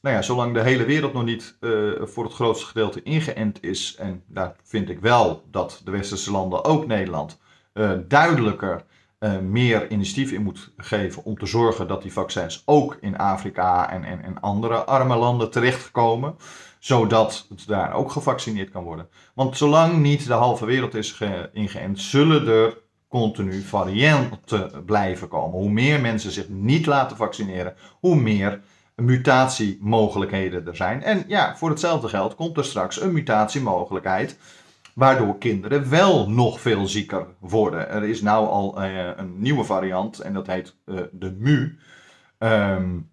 Nou 0.00 0.16
ja, 0.16 0.22
zolang 0.22 0.54
de 0.54 0.60
hele 0.60 0.84
wereld 0.84 1.12
nog 1.12 1.24
niet 1.24 1.56
uh, 1.60 1.92
voor 2.02 2.24
het 2.24 2.32
grootste 2.32 2.66
gedeelte 2.66 3.02
ingeënt 3.02 3.62
is. 3.62 3.96
En 3.98 4.22
daar 4.26 4.56
vind 4.64 4.88
ik 4.88 5.00
wel 5.00 5.44
dat 5.50 5.80
de 5.84 5.90
westerse 5.90 6.30
landen, 6.30 6.64
ook 6.64 6.86
Nederland, 6.86 7.38
duidelijker 8.08 8.84
meer 9.42 9.90
initiatief 9.90 10.32
in 10.32 10.42
moet 10.42 10.72
geven. 10.76 11.24
Om 11.24 11.38
te 11.38 11.46
zorgen 11.46 11.88
dat 11.88 12.02
die 12.02 12.12
vaccins 12.12 12.62
ook 12.64 12.96
in 13.00 13.18
Afrika 13.18 13.90
en, 13.90 14.04
en, 14.04 14.22
en 14.22 14.40
andere 14.40 14.84
arme 14.84 15.16
landen 15.16 15.50
terechtkomen 15.50 16.36
zodat 16.78 17.46
het 17.48 17.66
daar 17.66 17.92
ook 17.92 18.10
gevaccineerd 18.10 18.70
kan 18.70 18.84
worden. 18.84 19.08
Want 19.34 19.56
zolang 19.56 19.98
niet 19.98 20.26
de 20.26 20.32
halve 20.32 20.66
wereld 20.66 20.94
is 20.94 21.22
ingeënt, 21.52 22.00
zullen 22.00 22.48
er 22.48 22.78
continu 23.10 23.60
varianten 23.62 24.84
blijven 24.84 25.28
komen. 25.28 25.58
Hoe 25.58 25.70
meer 25.70 26.00
mensen 26.00 26.30
zich 26.30 26.48
niet 26.48 26.86
laten 26.86 27.16
vaccineren, 27.16 27.74
hoe 28.00 28.16
meer 28.16 28.60
mutatiemogelijkheden 28.94 30.66
er 30.66 30.76
zijn. 30.76 31.02
En 31.02 31.24
ja, 31.26 31.56
voor 31.56 31.68
hetzelfde 31.70 32.08
geld 32.08 32.34
komt 32.34 32.56
er 32.56 32.64
straks 32.64 33.00
een 33.00 33.12
mutatiemogelijkheid 33.12 34.38
waardoor 34.94 35.38
kinderen 35.38 35.90
wel 35.90 36.30
nog 36.30 36.60
veel 36.60 36.86
zieker 36.86 37.26
worden. 37.38 37.90
Er 37.90 38.04
is 38.04 38.22
nou 38.22 38.46
al 38.46 38.82
uh, 38.82 39.08
een 39.16 39.40
nieuwe 39.40 39.64
variant 39.64 40.18
en 40.18 40.32
dat 40.32 40.46
heet 40.46 40.74
uh, 40.86 41.00
de 41.12 41.36
MU. 41.38 41.78
Um, 42.38 43.10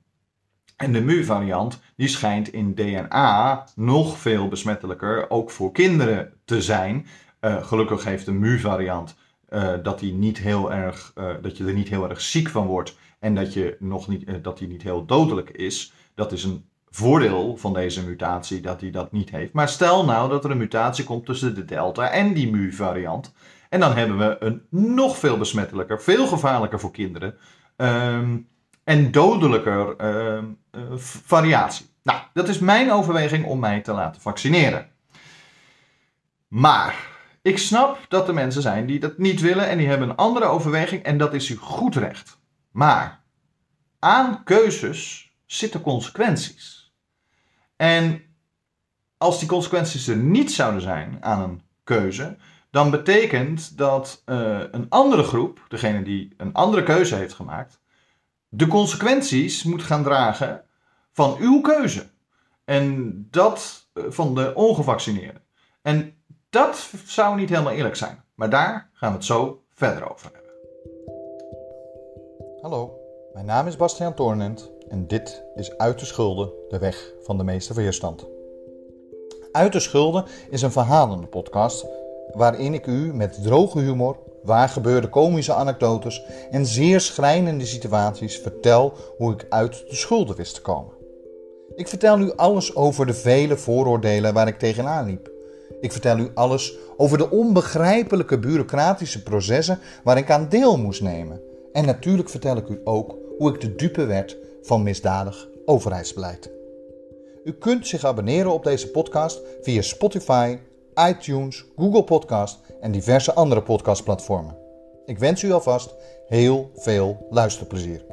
en 0.75 0.91
de 0.91 1.01
mu-variant 1.01 1.79
die 1.95 2.07
schijnt 2.07 2.53
in 2.53 2.75
DNA 2.75 3.65
nog 3.75 4.17
veel 4.17 4.47
besmettelijker, 4.47 5.29
ook 5.29 5.51
voor 5.51 5.71
kinderen, 5.71 6.33
te 6.45 6.61
zijn. 6.61 7.07
Uh, 7.41 7.63
gelukkig 7.65 8.03
heeft 8.03 8.25
de 8.25 8.31
mu-variant 8.31 9.15
uh, 9.49 9.73
dat, 9.83 9.99
die 9.99 10.13
niet 10.13 10.37
heel 10.37 10.71
erg, 10.73 11.11
uh, 11.15 11.29
dat 11.41 11.57
je 11.57 11.65
er 11.65 11.73
niet 11.73 11.89
heel 11.89 12.09
erg 12.09 12.21
ziek 12.21 12.49
van 12.49 12.65
wordt 12.65 12.97
en 13.19 13.35
dat, 13.35 13.53
je 13.53 13.75
nog 13.79 14.07
niet, 14.07 14.43
dat 14.43 14.57
die 14.57 14.67
niet 14.67 14.83
heel 14.83 15.05
dodelijk 15.05 15.49
is. 15.49 15.93
Dat 16.15 16.31
is 16.31 16.43
een 16.43 16.65
voordeel 16.89 17.57
van 17.57 17.73
deze 17.73 18.05
mutatie 18.05 18.61
dat 18.61 18.81
hij 18.81 18.91
dat 18.91 19.11
niet 19.11 19.29
heeft. 19.29 19.53
Maar 19.53 19.69
stel 19.69 20.05
nou 20.05 20.29
dat 20.29 20.43
er 20.43 20.51
een 20.51 20.57
mutatie 20.57 21.03
komt 21.03 21.25
tussen 21.25 21.55
de 21.55 21.65
delta 21.65 22.09
en 22.09 22.33
die 22.33 22.51
mu-variant. 22.51 23.33
En 23.69 23.79
dan 23.79 23.95
hebben 23.95 24.17
we 24.17 24.37
een 24.39 24.61
nog 24.69 25.17
veel 25.17 25.37
besmettelijker, 25.37 26.01
veel 26.01 26.27
gevaarlijker 26.27 26.79
voor 26.79 26.91
kinderen. 26.91 27.35
Um, 27.77 28.47
en 28.83 29.11
dodelijker 29.11 29.95
uh, 30.01 30.43
variatie. 31.25 31.85
Nou, 32.03 32.19
dat 32.33 32.47
is 32.47 32.59
mijn 32.59 32.91
overweging 32.91 33.45
om 33.45 33.59
mij 33.59 33.81
te 33.81 33.91
laten 33.91 34.21
vaccineren. 34.21 34.87
Maar 36.47 37.16
ik 37.47 37.57
snap 37.57 38.05
dat 38.07 38.27
er 38.27 38.33
mensen 38.33 38.61
zijn 38.61 38.85
die 38.85 38.99
dat 38.99 39.17
niet 39.17 39.41
willen 39.41 39.67
en 39.67 39.77
die 39.77 39.87
hebben 39.87 40.09
een 40.09 40.15
andere 40.15 40.45
overweging 40.45 41.03
en 41.03 41.17
dat 41.17 41.33
is 41.33 41.49
uw 41.49 41.57
goed 41.57 41.95
recht. 41.95 42.39
Maar 42.71 43.23
aan 43.99 44.43
keuzes 44.43 45.31
zitten 45.45 45.81
consequenties. 45.81 46.93
En 47.75 48.21
als 49.17 49.39
die 49.39 49.47
consequenties 49.47 50.07
er 50.07 50.17
niet 50.17 50.51
zouden 50.51 50.81
zijn 50.81 51.17
aan 51.19 51.41
een 51.41 51.61
keuze, 51.83 52.37
dan 52.71 52.91
betekent 52.91 53.77
dat 53.77 54.23
uh, 54.25 54.59
een 54.71 54.85
andere 54.89 55.23
groep, 55.23 55.65
degene 55.67 56.03
die 56.03 56.33
een 56.37 56.53
andere 56.53 56.83
keuze 56.83 57.15
heeft 57.15 57.33
gemaakt, 57.33 57.81
de 58.49 58.67
consequenties 58.67 59.63
moet 59.63 59.83
gaan 59.83 60.03
dragen 60.03 60.63
van 61.11 61.37
uw 61.39 61.61
keuze. 61.61 62.09
En 62.65 63.13
dat 63.31 63.89
eh, 63.93 64.03
van 64.07 64.35
de 64.35 64.55
ongevaccineerden. 64.55 65.41
En 65.81 66.16
dat 66.57 66.89
zou 67.05 67.35
niet 67.35 67.49
helemaal 67.49 67.73
eerlijk 67.73 67.95
zijn. 67.95 68.23
Maar 68.35 68.49
daar 68.49 68.89
gaan 68.93 69.09
we 69.09 69.15
het 69.15 69.25
zo 69.25 69.61
verder 69.73 70.11
over 70.11 70.31
hebben. 70.33 70.51
Hallo, 72.61 72.99
mijn 73.33 73.45
naam 73.45 73.67
is 73.67 73.75
Bastiaan 73.75 74.13
Toornent 74.13 74.71
en 74.89 75.07
dit 75.07 75.43
is 75.55 75.77
Uit 75.77 75.99
de 75.99 76.05
Schulden, 76.05 76.51
de 76.69 76.79
weg 76.79 77.13
van 77.23 77.37
de 77.37 77.43
meeste 77.43 77.73
weerstand. 77.73 78.27
Uit 79.51 79.71
de 79.71 79.79
Schulden 79.79 80.25
is 80.49 80.61
een 80.61 80.71
verhalende 80.71 81.27
podcast 81.27 81.85
waarin 82.31 82.73
ik 82.73 82.85
u 82.85 83.13
met 83.13 83.43
droge 83.43 83.79
humor 83.79 84.19
waar 84.43 84.69
gebeurde 84.69 85.09
komische 85.09 85.53
anekdotes 85.53 86.23
en 86.51 86.65
zeer 86.65 87.01
schrijnende 87.01 87.65
situaties 87.65 88.37
vertel 88.37 88.93
hoe 89.17 89.33
ik 89.33 89.45
uit 89.49 89.83
de 89.89 89.95
schulden 89.95 90.35
wist 90.35 90.53
te 90.55 90.61
komen. 90.61 90.93
Ik 91.75 91.87
vertel 91.87 92.19
u 92.19 92.31
alles 92.35 92.75
over 92.75 93.05
de 93.05 93.13
vele 93.13 93.57
vooroordelen 93.57 94.33
waar 94.33 94.47
ik 94.47 94.59
tegenaan 94.59 95.05
liep. 95.05 95.35
Ik 95.81 95.91
vertel 95.91 96.17
u 96.17 96.31
alles 96.33 96.77
over 96.97 97.17
de 97.17 97.29
onbegrijpelijke 97.29 98.39
bureaucratische 98.39 99.23
processen 99.23 99.79
waar 100.03 100.17
ik 100.17 100.31
aan 100.31 100.49
deel 100.49 100.77
moest 100.77 101.01
nemen. 101.01 101.41
En 101.73 101.85
natuurlijk 101.85 102.29
vertel 102.29 102.57
ik 102.57 102.67
u 102.67 102.81
ook 102.83 103.15
hoe 103.37 103.53
ik 103.53 103.61
de 103.61 103.75
dupe 103.75 104.05
werd 104.05 104.37
van 104.61 104.83
misdadig 104.83 105.47
overheidsbeleid. 105.65 106.51
U 107.43 107.53
kunt 107.53 107.87
zich 107.87 108.05
abonneren 108.05 108.51
op 108.51 108.63
deze 108.63 108.91
podcast 108.91 109.41
via 109.61 109.81
Spotify, 109.81 110.57
iTunes, 111.09 111.65
Google 111.75 112.03
Podcast 112.03 112.59
en 112.81 112.91
diverse 112.91 113.33
andere 113.33 113.61
podcastplatformen. 113.61 114.57
Ik 115.05 115.19
wens 115.19 115.43
u 115.43 115.51
alvast 115.51 115.95
heel 116.27 116.71
veel 116.75 117.27
luisterplezier. 117.29 118.05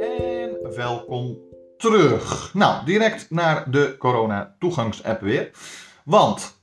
En 0.00 0.74
welkom 0.76 1.38
terug. 1.76 2.50
Nou, 2.54 2.84
direct 2.84 3.30
naar 3.30 3.70
de 3.70 3.94
corona 3.98 4.56
toegangsapp 4.58 5.20
weer. 5.20 5.50
Want 6.08 6.62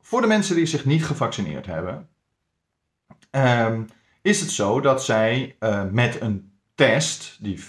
voor 0.00 0.20
de 0.20 0.26
mensen 0.26 0.56
die 0.56 0.66
zich 0.66 0.84
niet 0.84 1.04
gevaccineerd 1.04 1.66
hebben, 1.66 2.08
um, 3.30 3.88
is 4.22 4.40
het 4.40 4.50
zo 4.50 4.80
dat 4.80 5.04
zij 5.04 5.56
uh, 5.60 5.82
met 5.90 6.20
een 6.20 6.52
test 6.74 7.36
die 7.40 7.64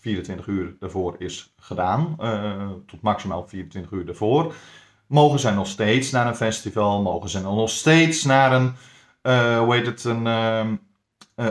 24 0.00 0.46
uur 0.46 0.76
daarvoor 0.78 1.14
is 1.18 1.54
gedaan, 1.56 2.16
uh, 2.20 2.70
tot 2.86 3.00
maximaal 3.00 3.48
24 3.48 3.92
uur 3.92 4.06
daarvoor, 4.06 4.54
mogen 5.06 5.38
zij 5.38 5.52
nog 5.52 5.66
steeds 5.66 6.10
naar 6.10 6.26
een 6.26 6.36
festival, 6.36 7.02
mogen 7.02 7.30
zij 7.30 7.40
nog 7.40 7.70
steeds 7.70 8.24
naar 8.24 8.52
een, 8.52 8.74
uh, 9.22 9.58
hoe 9.58 9.74
heet 9.74 9.86
het, 9.86 10.04
een, 10.04 10.26
uh, 10.26 10.60
eh, 10.60 10.68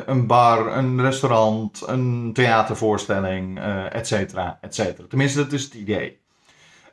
een 0.05 0.27
bar, 0.27 0.77
een 0.77 1.01
restaurant, 1.01 1.83
een 1.87 2.31
theatervoorstelling, 2.33 3.59
et 3.89 4.07
cetera, 4.07 4.57
et 4.61 4.75
cetera. 4.75 5.07
Tenminste, 5.07 5.43
dat 5.43 5.51
is 5.51 5.63
het 5.63 5.73
idee. 5.73 6.19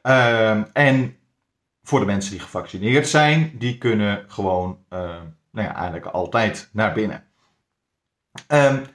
Ehm, 0.03 0.63
en 0.73 1.17
voor 1.87 2.01
de 2.01 2.07
mensen 2.07 2.31
die 2.31 2.41
gevaccineerd 2.41 3.09
zijn, 3.09 3.53
die 3.59 3.79
kunnen 3.79 4.25
gewoon 4.29 4.79
nou 4.89 5.69
ja, 5.69 5.75
eigenlijk 5.75 6.07
altijd 6.07 6.69
naar 6.73 6.93
binnen. 6.93 7.25
Um, 8.49 8.87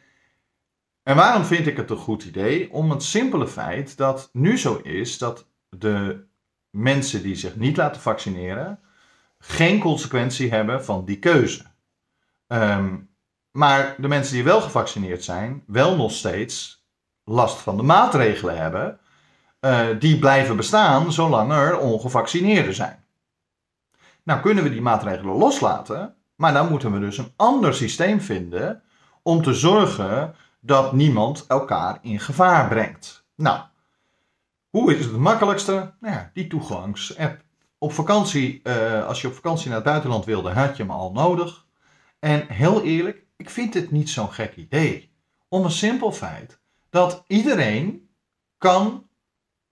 en 1.03 1.15
waarom 1.15 1.43
vind 1.43 1.67
ik 1.67 1.77
het 1.77 1.89
een 1.89 1.97
goed 1.97 2.23
idee? 2.23 2.71
Om 2.71 2.89
het 2.89 3.03
simpele 3.03 3.47
feit 3.47 3.97
dat 3.97 4.29
nu 4.33 4.57
zo 4.57 4.75
is 4.75 5.17
dat 5.17 5.47
de 5.69 6.25
mensen 6.69 7.23
die 7.23 7.35
zich 7.35 7.55
niet 7.55 7.77
laten 7.77 8.01
vaccineren 8.01 8.79
geen 9.39 9.79
consequentie 9.79 10.49
hebben 10.49 10.85
van 10.85 11.05
die 11.05 11.19
keuze. 11.19 11.63
Ehm, 12.47 12.97
maar 13.51 13.95
de 13.97 14.07
mensen 14.07 14.33
die 14.33 14.43
wel 14.43 14.61
gevaccineerd 14.61 15.23
zijn, 15.23 15.63
wel 15.67 15.95
nog 15.95 16.11
steeds 16.11 16.85
last 17.23 17.57
van 17.57 17.77
de 17.77 17.83
maatregelen 17.83 18.57
hebben, 18.57 18.99
uh, 19.61 19.87
die 19.99 20.19
blijven 20.19 20.55
bestaan 20.55 21.11
zolang 21.11 21.51
er 21.51 21.79
ongevaccineerden 21.79 22.73
zijn. 22.73 23.03
Nou 24.23 24.41
kunnen 24.41 24.63
we 24.63 24.69
die 24.69 24.81
maatregelen 24.81 25.35
loslaten, 25.35 26.15
maar 26.35 26.53
dan 26.53 26.69
moeten 26.69 26.91
we 26.91 26.99
dus 26.99 27.17
een 27.17 27.33
ander 27.35 27.73
systeem 27.73 28.21
vinden 28.21 28.81
om 29.21 29.41
te 29.43 29.53
zorgen 29.53 30.35
dat 30.59 30.93
niemand 30.93 31.45
elkaar 31.47 31.97
in 32.01 32.19
gevaar 32.19 32.67
brengt. 32.67 33.25
Nou, 33.35 33.61
hoe 34.69 34.93
is 34.93 35.03
het 35.03 35.11
het 35.11 35.19
makkelijkste? 35.19 35.93
Nou 35.99 36.15
ja, 36.15 36.31
die 36.33 36.47
toegangsapp. 36.47 37.41
Op 37.77 37.93
vakantie, 37.93 38.59
uh, 38.63 39.05
als 39.05 39.21
je 39.21 39.27
op 39.27 39.33
vakantie 39.33 39.67
naar 39.67 39.75
het 39.75 39.85
buitenland 39.85 40.25
wilde, 40.25 40.49
had 40.49 40.77
je 40.77 40.83
hem 40.83 40.91
al 40.91 41.11
nodig. 41.11 41.65
En 42.19 42.47
heel 42.47 42.83
eerlijk, 42.83 43.25
ik 43.37 43.49
vind 43.49 43.73
het 43.73 43.91
niet 43.91 44.09
zo'n 44.09 44.31
gek 44.31 44.55
idee. 44.55 45.13
Om 45.47 45.63
een 45.63 45.71
simpel 45.71 46.11
feit 46.11 46.59
dat 46.89 47.23
iedereen 47.27 48.09
kan 48.57 49.09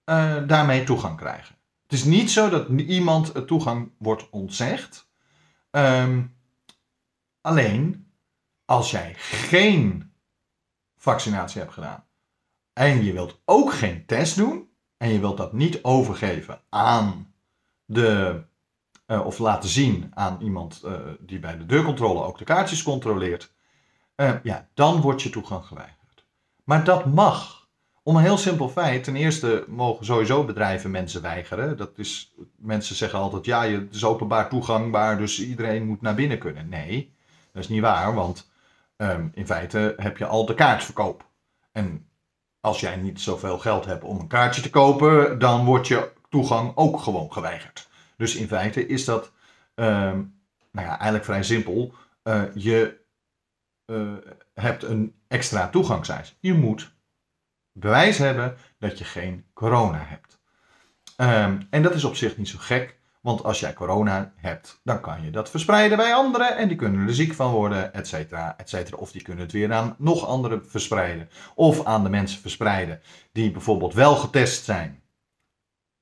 uh, 0.10 0.48
daarmee 0.48 0.84
toegang 0.84 1.18
krijgen. 1.18 1.56
Het 1.84 1.94
is 1.94 2.04
niet 2.04 2.32
zo 2.32 2.50
dat 2.50 2.70
iemand 2.70 3.48
toegang 3.48 3.92
wordt 3.98 4.30
ontzegd. 4.30 5.10
Um, 5.72 6.38
alleen 7.42 8.12
als 8.66 8.92
jij 8.92 9.14
geen 9.18 10.14
vaccinatie 10.96 11.62
hebt 11.62 11.74
gedaan 11.74 12.06
en 12.74 13.04
je 13.04 13.14
wilt 13.14 13.42
ook 13.46 13.74
geen 13.74 14.06
test 14.06 14.36
doen 14.36 14.70
en 14.98 15.10
je 15.10 15.20
wilt 15.20 15.38
dat 15.38 15.54
niet 15.54 15.84
overgeven 15.84 16.62
aan 16.70 17.34
de 17.86 18.44
uh, 19.08 19.26
of 19.26 19.40
laten 19.40 19.70
zien 19.70 20.12
aan 20.14 20.42
iemand 20.42 20.82
uh, 20.86 21.00
die 21.20 21.40
bij 21.40 21.58
de 21.58 21.66
deurcontrole 21.66 22.24
ook 22.24 22.38
de 22.38 22.44
kaartjes 22.44 22.84
controleert, 22.84 23.54
ja, 24.44 24.70
dan 24.74 25.02
wordt 25.02 25.22
je 25.22 25.30
toegang 25.30 25.66
geweigerd. 25.66 26.26
Maar 26.64 26.84
dat 26.84 27.06
mag. 27.06 27.59
Om 28.04 28.16
een 28.16 28.24
heel 28.24 28.38
simpel 28.38 28.70
feit. 28.70 29.04
Ten 29.04 29.16
eerste 29.16 29.66
mogen 29.68 30.06
sowieso 30.06 30.44
bedrijven 30.44 30.92
mensen 30.92 31.22
weigeren. 31.22 31.78
Dat 31.78 31.98
is, 31.98 32.34
mensen 32.56 32.96
zeggen 32.96 33.20
altijd, 33.20 33.46
ja, 33.46 33.66
het 33.66 33.96
is 33.96 34.06
openbaar 34.06 34.50
toegangbaar, 34.50 35.18
dus 35.18 35.40
iedereen 35.42 35.86
moet 35.86 36.02
naar 36.02 36.16
binnen 36.16 36.40
kunnen. 36.40 36.70
Nee, 36.70 37.14
dat 37.52 37.64
is 37.64 37.70
niet 37.70 37.82
waar, 37.82 38.14
want 38.14 38.52
um, 38.98 39.32
in 39.34 39.46
feite 39.46 39.94
heb 39.98 40.18
je 40.18 40.26
al 40.26 40.46
de 40.46 40.54
kaartverkoop. 40.54 41.26
En 41.72 42.06
als 42.60 42.80
jij 42.80 42.96
niet 42.96 43.22
zoveel 43.22 43.58
geld 43.58 43.86
hebt 43.86 44.04
om 44.04 44.20
een 44.20 44.28
kaartje 44.28 44.62
te 44.62 44.70
kopen, 44.70 45.40
dan 45.40 45.66
wordt 45.66 45.88
je 45.88 46.12
toegang 46.30 46.72
ook 46.76 47.00
gewoon 47.00 47.34
geweigerd. 47.34 47.90
Dus 48.18 48.36
in 48.36 48.48
feite 48.48 48.88
is 48.88 49.06
dat 49.06 49.32
um, 49.76 50.40
nou 50.72 50.88
ja, 50.88 50.90
eigenlijk 50.90 51.26
vrij 51.26 51.44
simpel. 51.44 51.94
Uh, 52.24 52.44
je 52.54 52.98
uh, 53.86 54.14
hebt 54.54 54.84
een 54.84 55.14
extra 55.28 55.70
toegangseis. 55.70 56.36
Je 56.40 56.54
moet 56.54 56.92
bewijs 57.72 58.18
hebben 58.18 58.58
dat 58.80 58.98
je 58.98 59.04
geen 59.04 59.46
corona 59.54 60.04
hebt. 60.06 60.40
Um, 61.18 61.68
en 61.70 61.82
dat 61.82 61.94
is 61.94 62.04
op 62.04 62.16
zich 62.16 62.38
niet 62.38 62.50
zo 62.50 62.58
gek. 62.60 62.98
Want 63.22 63.44
als 63.44 63.60
jij 63.60 63.74
corona 63.74 64.34
hebt, 64.36 64.80
dan 64.84 65.02
kan 65.02 65.24
je 65.24 65.32
dat 65.32 65.50
verspreiden 65.50 65.98
bij 65.98 66.14
anderen 66.14 66.58
en 66.58 66.68
die 66.68 66.78
kunnen 66.78 67.08
er 67.08 67.14
ziek 67.14 67.34
van 67.34 67.52
worden, 67.52 67.94
et 67.94 68.08
cetera, 68.08 68.58
et 68.58 68.70
cetera. 68.70 68.98
Of 68.98 69.12
die 69.12 69.22
kunnen 69.22 69.44
het 69.44 69.52
weer 69.52 69.74
aan 69.74 69.96
nog 69.98 70.26
anderen 70.26 70.70
verspreiden. 70.70 71.30
Of 71.56 71.86
aan 71.86 72.04
de 72.04 72.10
mensen 72.10 72.42
verspreiden 72.42 73.02
die 73.32 73.52
bijvoorbeeld 73.52 73.94
wel 73.94 74.16
getest 74.16 74.64
zijn 74.64 75.02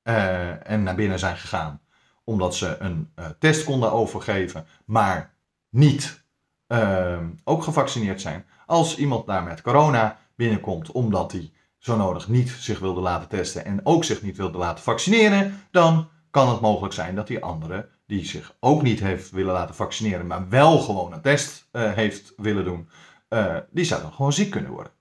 uh, 0.03 0.69
en 0.69 0.83
naar 0.83 0.95
binnen 0.95 1.19
zijn 1.19 1.37
gegaan, 1.37 1.81
omdat 2.23 2.55
ze 2.55 2.77
een 2.79 3.11
uh, 3.15 3.25
test 3.39 3.63
konden 3.63 3.91
overgeven, 3.91 4.67
maar 4.85 5.33
niet 5.69 6.23
uh, 6.67 7.19
ook 7.43 7.63
gevaccineerd 7.63 8.21
zijn. 8.21 8.45
Als 8.65 8.97
iemand 8.97 9.27
daar 9.27 9.43
met 9.43 9.61
corona 9.61 10.17
binnenkomt 10.35 10.91
omdat 10.91 11.31
hij 11.31 11.51
zo 11.87 11.95
nodig 11.95 12.27
niet 12.27 12.49
zich 12.49 12.79
wilde 12.79 13.01
laten 13.01 13.29
testen 13.29 13.65
en 13.65 13.79
ook 13.83 14.03
zich 14.03 14.21
niet 14.21 14.37
wilde 14.37 14.57
laten 14.57 14.83
vaccineren, 14.83 15.61
dan 15.71 16.09
kan 16.31 16.49
het 16.49 16.59
mogelijk 16.59 16.93
zijn 16.93 17.15
dat 17.15 17.27
die 17.27 17.43
andere, 17.43 17.89
die 18.07 18.25
zich 18.25 18.55
ook 18.59 18.81
niet 18.81 18.99
heeft 18.99 19.31
willen 19.31 19.53
laten 19.53 19.75
vaccineren, 19.75 20.27
maar 20.27 20.49
wel 20.49 20.79
gewoon 20.79 21.13
een 21.13 21.21
test 21.21 21.67
uh, 21.71 21.93
heeft 21.93 22.33
willen 22.37 22.63
doen, 22.63 22.89
uh, 23.29 23.55
die 23.71 23.85
zou 23.85 24.01
dan 24.01 24.13
gewoon 24.13 24.33
ziek 24.33 24.49
kunnen 24.49 24.71
worden. 24.71 24.91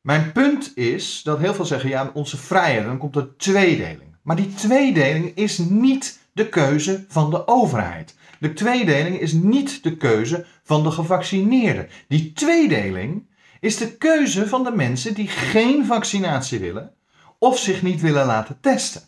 Mijn 0.00 0.32
punt 0.32 0.76
is 0.76 1.22
dat 1.22 1.38
heel 1.38 1.54
veel 1.54 1.64
zeggen, 1.64 1.88
ja, 1.88 2.10
onze 2.14 2.36
vrijheid, 2.36 2.84
dan 2.84 2.98
komt 2.98 3.16
er 3.16 3.36
tweedeling. 3.36 4.16
Maar 4.22 4.36
die 4.36 4.54
tweedeling 4.54 5.34
is 5.34 5.58
niet 5.58 6.20
de 6.32 6.48
keuze 6.48 7.04
van 7.08 7.30
de 7.30 7.46
overheid. 7.46 8.16
De 8.38 8.52
tweedeling 8.52 9.20
is 9.20 9.32
niet 9.32 9.82
de 9.82 9.96
keuze 9.96 10.46
van 10.62 10.82
de 10.82 10.90
gevaccineerden. 10.90 11.88
Die 12.08 12.32
tweedeling 12.32 13.26
is 13.64 13.76
de 13.76 13.96
keuze 13.96 14.48
van 14.48 14.64
de 14.64 14.70
mensen 14.70 15.14
die 15.14 15.28
geen 15.28 15.86
vaccinatie 15.86 16.58
willen 16.58 16.94
of 17.38 17.58
zich 17.58 17.82
niet 17.82 18.00
willen 18.00 18.26
laten 18.26 18.60
testen. 18.60 19.02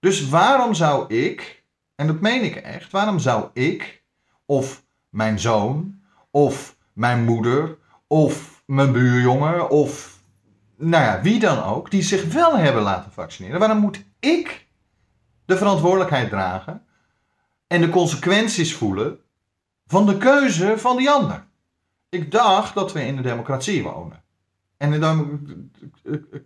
Dus 0.00 0.28
waarom 0.28 0.74
zou 0.74 1.14
ik, 1.14 1.64
en 1.94 2.06
dat 2.06 2.20
meen 2.20 2.42
ik 2.42 2.56
echt, 2.56 2.90
waarom 2.90 3.18
zou 3.18 3.48
ik 3.52 4.02
of 4.46 4.84
mijn 5.08 5.38
zoon 5.38 6.00
of 6.30 6.76
mijn 6.92 7.24
moeder 7.24 7.78
of 8.06 8.62
mijn 8.66 8.92
buurjongen 8.92 9.70
of 9.70 10.20
nou 10.76 11.04
ja, 11.04 11.22
wie 11.22 11.40
dan 11.40 11.62
ook, 11.62 11.90
die 11.90 12.02
zich 12.02 12.32
wel 12.32 12.58
hebben 12.58 12.82
laten 12.82 13.12
vaccineren, 13.12 13.58
waarom 13.58 13.78
moet 13.78 14.04
ik 14.20 14.66
de 15.44 15.56
verantwoordelijkheid 15.56 16.30
dragen 16.30 16.86
en 17.66 17.80
de 17.80 17.88
consequenties 17.88 18.74
voelen 18.74 19.18
van 19.86 20.06
de 20.06 20.16
keuze 20.18 20.78
van 20.78 20.96
die 20.96 21.10
ander? 21.10 21.50
Ik 22.12 22.30
dacht 22.30 22.74
dat 22.74 22.92
we 22.92 23.06
in 23.06 23.16
een 23.16 23.22
democratie 23.22 23.82
wonen. 23.82 24.22
En 24.76 24.92
in 24.92 25.00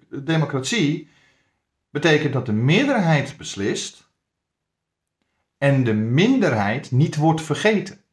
de 0.09 0.22
democratie 0.22 1.09
betekent 1.90 2.33
dat 2.33 2.46
de 2.46 2.52
meerderheid 2.52 3.37
beslist 3.37 4.11
en 5.59 5.85
de 5.85 5.94
minderheid 5.94 6.90
niet 6.90 7.16
wordt 7.16 7.42
vergeten. 7.42 8.05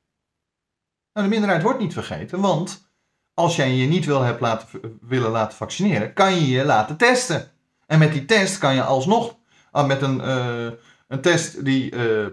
Nou, 1.13 1.27
de 1.27 1.33
minderheid 1.33 1.63
wordt 1.63 1.79
niet 1.79 1.93
vergeten, 1.93 2.39
want 2.39 2.91
als 3.33 3.55
jij 3.55 3.75
je 3.75 3.87
niet 3.87 4.05
wil 4.05 4.21
hebt 4.21 4.41
laten, 4.41 4.99
willen 5.01 5.31
laten 5.31 5.57
vaccineren, 5.57 6.13
kan 6.13 6.35
je 6.35 6.47
je 6.47 6.65
laten 6.65 6.97
testen. 6.97 7.51
En 7.85 7.99
met 7.99 8.13
die 8.13 8.25
test 8.25 8.57
kan 8.57 8.75
je 8.75 8.83
alsnog, 8.83 9.37
ah, 9.71 9.87
met 9.87 10.01
een, 10.01 10.17
uh, 10.17 10.71
een 11.07 11.21
test 11.21 11.65
die 11.65 11.95
uh, 11.95 12.27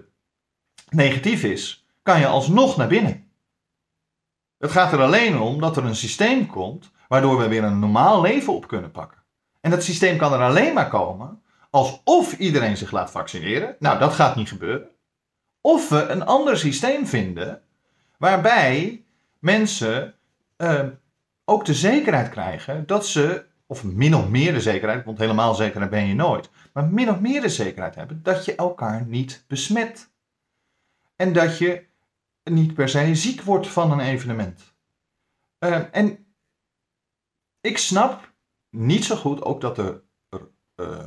negatief 0.90 1.42
is, 1.42 1.86
kan 2.02 2.20
je 2.20 2.26
alsnog 2.26 2.76
naar 2.76 2.88
binnen. 2.88 3.29
Het 4.60 4.70
gaat 4.70 4.92
er 4.92 5.00
alleen 5.00 5.38
om 5.38 5.60
dat 5.60 5.76
er 5.76 5.84
een 5.84 5.96
systeem 5.96 6.46
komt 6.46 6.90
waardoor 7.08 7.38
we 7.38 7.48
weer 7.48 7.64
een 7.64 7.78
normaal 7.78 8.20
leven 8.20 8.54
op 8.54 8.68
kunnen 8.68 8.90
pakken. 8.90 9.18
En 9.60 9.70
dat 9.70 9.82
systeem 9.82 10.18
kan 10.18 10.32
er 10.32 10.40
alleen 10.40 10.74
maar 10.74 10.88
komen 10.88 11.42
alsof 11.70 12.32
iedereen 12.38 12.76
zich 12.76 12.90
laat 12.90 13.10
vaccineren. 13.10 13.76
Nou, 13.78 13.98
dat 13.98 14.12
gaat 14.12 14.36
niet 14.36 14.48
gebeuren. 14.48 14.88
Of 15.60 15.88
we 15.88 16.06
een 16.06 16.24
ander 16.24 16.58
systeem 16.58 17.06
vinden 17.06 17.62
waarbij 18.16 19.04
mensen 19.38 20.14
uh, 20.56 20.84
ook 21.44 21.64
de 21.64 21.74
zekerheid 21.74 22.28
krijgen 22.28 22.86
dat 22.86 23.06
ze, 23.06 23.44
of 23.66 23.84
min 23.84 24.14
of 24.14 24.28
meer 24.28 24.52
de 24.52 24.60
zekerheid, 24.60 25.04
want 25.04 25.18
helemaal 25.18 25.54
zekerheid 25.54 25.90
ben 25.90 26.06
je 26.06 26.14
nooit, 26.14 26.50
maar 26.72 26.84
min 26.84 27.10
of 27.10 27.20
meer 27.20 27.40
de 27.40 27.48
zekerheid 27.48 27.94
hebben 27.94 28.20
dat 28.22 28.44
je 28.44 28.54
elkaar 28.54 29.04
niet 29.06 29.44
besmet. 29.48 30.10
En 31.16 31.32
dat 31.32 31.58
je 31.58 31.88
niet 32.44 32.74
per 32.74 32.88
se 32.88 33.14
ziek 33.14 33.42
wordt 33.42 33.68
van 33.68 33.92
een 33.92 34.00
evenement. 34.00 34.74
Uh, 35.58 35.82
en 35.90 36.26
ik 37.60 37.78
snap 37.78 38.32
niet 38.70 39.04
zo 39.04 39.16
goed 39.16 39.42
ook 39.42 39.60
dat 39.60 39.78
er 39.78 40.02
uh, 40.76 41.04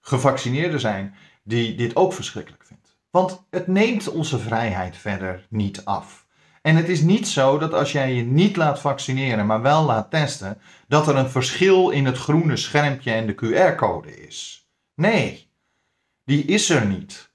gevaccineerden 0.00 0.80
zijn 0.80 1.14
die 1.42 1.74
dit 1.74 1.96
ook 1.96 2.12
verschrikkelijk 2.12 2.64
vindt. 2.66 2.96
Want 3.10 3.46
het 3.50 3.66
neemt 3.66 4.08
onze 4.08 4.38
vrijheid 4.38 4.96
verder 4.96 5.46
niet 5.48 5.84
af. 5.84 6.26
En 6.62 6.76
het 6.76 6.88
is 6.88 7.00
niet 7.00 7.28
zo 7.28 7.58
dat 7.58 7.74
als 7.74 7.92
jij 7.92 8.14
je 8.14 8.22
niet 8.22 8.56
laat 8.56 8.80
vaccineren, 8.80 9.46
maar 9.46 9.62
wel 9.62 9.84
laat 9.84 10.10
testen, 10.10 10.58
dat 10.88 11.08
er 11.08 11.16
een 11.16 11.30
verschil 11.30 11.90
in 11.90 12.04
het 12.04 12.18
groene 12.18 12.56
schermpje 12.56 13.12
en 13.12 13.26
de 13.26 13.34
QR-code 13.34 14.26
is. 14.26 14.68
Nee, 14.94 15.50
die 16.24 16.44
is 16.44 16.70
er 16.70 16.86
niet. 16.86 17.33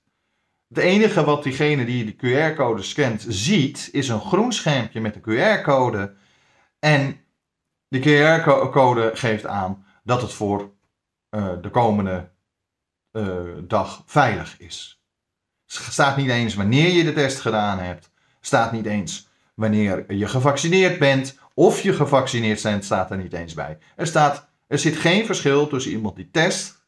Het 0.69 0.77
enige 0.77 1.23
wat 1.23 1.43
diegene 1.43 1.86
die 1.86 2.05
de 2.05 2.15
QR-code 2.15 2.84
scant 2.84 3.25
ziet, 3.27 3.89
is 3.91 4.10
een 4.10 4.21
groen 4.21 4.53
schermpje 4.53 5.01
met 5.01 5.13
de 5.13 5.19
QR-code 5.19 6.15
En 6.79 7.19
de 7.88 7.99
QR-code 7.99 9.12
geeft 9.13 9.45
aan 9.45 9.86
dat 10.03 10.21
het 10.21 10.34
voor 10.34 10.71
uh, 11.29 11.51
de 11.62 11.69
komende 11.69 12.29
uh, 13.12 13.41
dag 13.63 14.03
veilig 14.05 14.60
is. 14.60 15.01
Het 15.65 15.93
staat 15.93 16.17
niet 16.17 16.29
eens 16.29 16.55
wanneer 16.55 16.91
je 16.91 17.03
de 17.03 17.13
test 17.13 17.39
gedaan 17.39 17.79
hebt. 17.79 18.12
staat 18.41 18.71
niet 18.71 18.86
eens 18.86 19.27
wanneer 19.53 20.13
je 20.13 20.27
gevaccineerd 20.27 20.99
bent. 20.99 21.39
Of 21.53 21.82
je 21.82 21.93
gevaccineerd 21.93 22.62
bent, 22.62 22.86
staat 22.86 23.12
er 23.12 23.17
niet 23.17 23.34
eens 23.34 23.53
bij. 23.53 23.77
Er, 23.95 24.08
staat, 24.08 24.49
er 24.67 24.79
zit 24.79 24.95
geen 24.95 25.25
verschil 25.25 25.67
tussen 25.67 25.91
iemand 25.91 26.15
die 26.15 26.32
test 26.32 26.79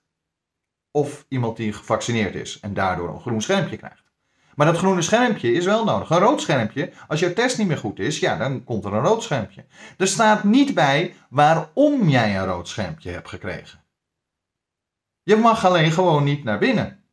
of 0.91 1.25
iemand 1.27 1.57
die 1.57 1.73
gevaccineerd 1.73 2.35
is 2.35 2.59
en 2.59 2.73
daardoor 2.73 3.09
een 3.09 3.21
groen 3.21 3.41
schermpje 3.41 3.77
krijgt. 3.77 4.03
Maar 4.55 4.65
dat 4.65 4.77
groene 4.77 5.01
schermpje 5.01 5.51
is 5.51 5.65
wel 5.65 5.83
nodig. 5.83 6.09
Een 6.09 6.17
rood 6.17 6.41
schermpje, 6.41 6.91
als 7.07 7.19
jouw 7.19 7.33
test 7.33 7.57
niet 7.57 7.67
meer 7.67 7.77
goed 7.77 7.99
is, 7.99 8.19
ja, 8.19 8.37
dan 8.37 8.63
komt 8.63 8.85
er 8.85 8.93
een 8.93 9.03
rood 9.03 9.23
schermpje. 9.23 9.65
Er 9.97 10.07
staat 10.07 10.43
niet 10.43 10.73
bij 10.73 11.15
waarom 11.29 12.09
jij 12.09 12.37
een 12.37 12.45
rood 12.45 12.67
schermpje 12.67 13.11
hebt 13.11 13.29
gekregen. 13.29 13.83
Je 15.23 15.35
mag 15.35 15.65
alleen 15.65 15.91
gewoon 15.91 16.23
niet 16.23 16.43
naar 16.43 16.59
binnen. 16.59 17.03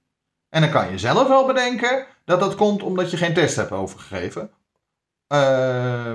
En 0.49 0.61
dan 0.61 0.71
kan 0.71 0.91
je 0.91 0.99
zelf 0.99 1.29
wel 1.29 1.47
bedenken 1.47 2.07
dat 2.25 2.41
dat 2.41 2.55
komt 2.55 2.83
omdat 2.83 3.11
je 3.11 3.17
geen 3.17 3.35
test 3.35 3.57
hebt 3.57 3.73
overgegeven. 3.73 4.51
Uh, 5.29 6.14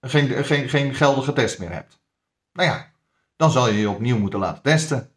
geen, 0.00 0.44
geen, 0.44 0.68
geen 0.68 0.94
geldige 0.94 1.32
test 1.32 1.58
meer 1.58 1.72
hebt. 1.72 2.00
Nou 2.52 2.68
ja, 2.68 2.90
dan 3.36 3.50
zal 3.50 3.68
je 3.68 3.78
je 3.78 3.90
opnieuw 3.90 4.18
moeten 4.18 4.38
laten 4.38 4.62
testen. 4.62 5.12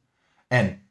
En 0.48 0.85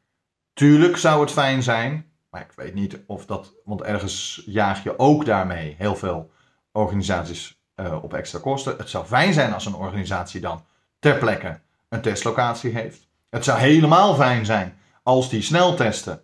tuurlijk 0.55 0.97
zou 0.97 1.21
het 1.21 1.31
fijn 1.31 1.62
zijn, 1.62 2.11
maar 2.31 2.40
ik 2.40 2.53
weet 2.57 2.75
niet 2.75 2.99
of 3.07 3.27
dat, 3.27 3.55
want 3.64 3.83
ergens 3.83 4.43
jaag 4.47 4.83
je 4.83 4.99
ook 4.99 5.25
daarmee 5.25 5.75
heel 5.79 5.97
veel 5.97 6.31
organisaties 6.73 7.62
uh, 7.77 8.03
op 8.03 8.14
extra 8.14 8.38
kosten. 8.38 8.77
Het 8.77 8.88
zou 8.88 9.07
fijn 9.07 9.33
zijn 9.33 9.53
als 9.53 9.67
een 9.67 9.75
organisatie 9.75 10.40
dan 10.40 10.64
ter 10.99 11.19
plekke 11.19 11.61
een 11.88 12.01
testlocatie 12.01 12.71
heeft. 12.73 13.09
Het 13.31 13.45
zou 13.45 13.59
helemaal 13.59 14.14
fijn 14.14 14.47
zijn 14.47 14.79
als 15.03 15.29
die 15.29 15.43
sneltesten, 15.43 16.23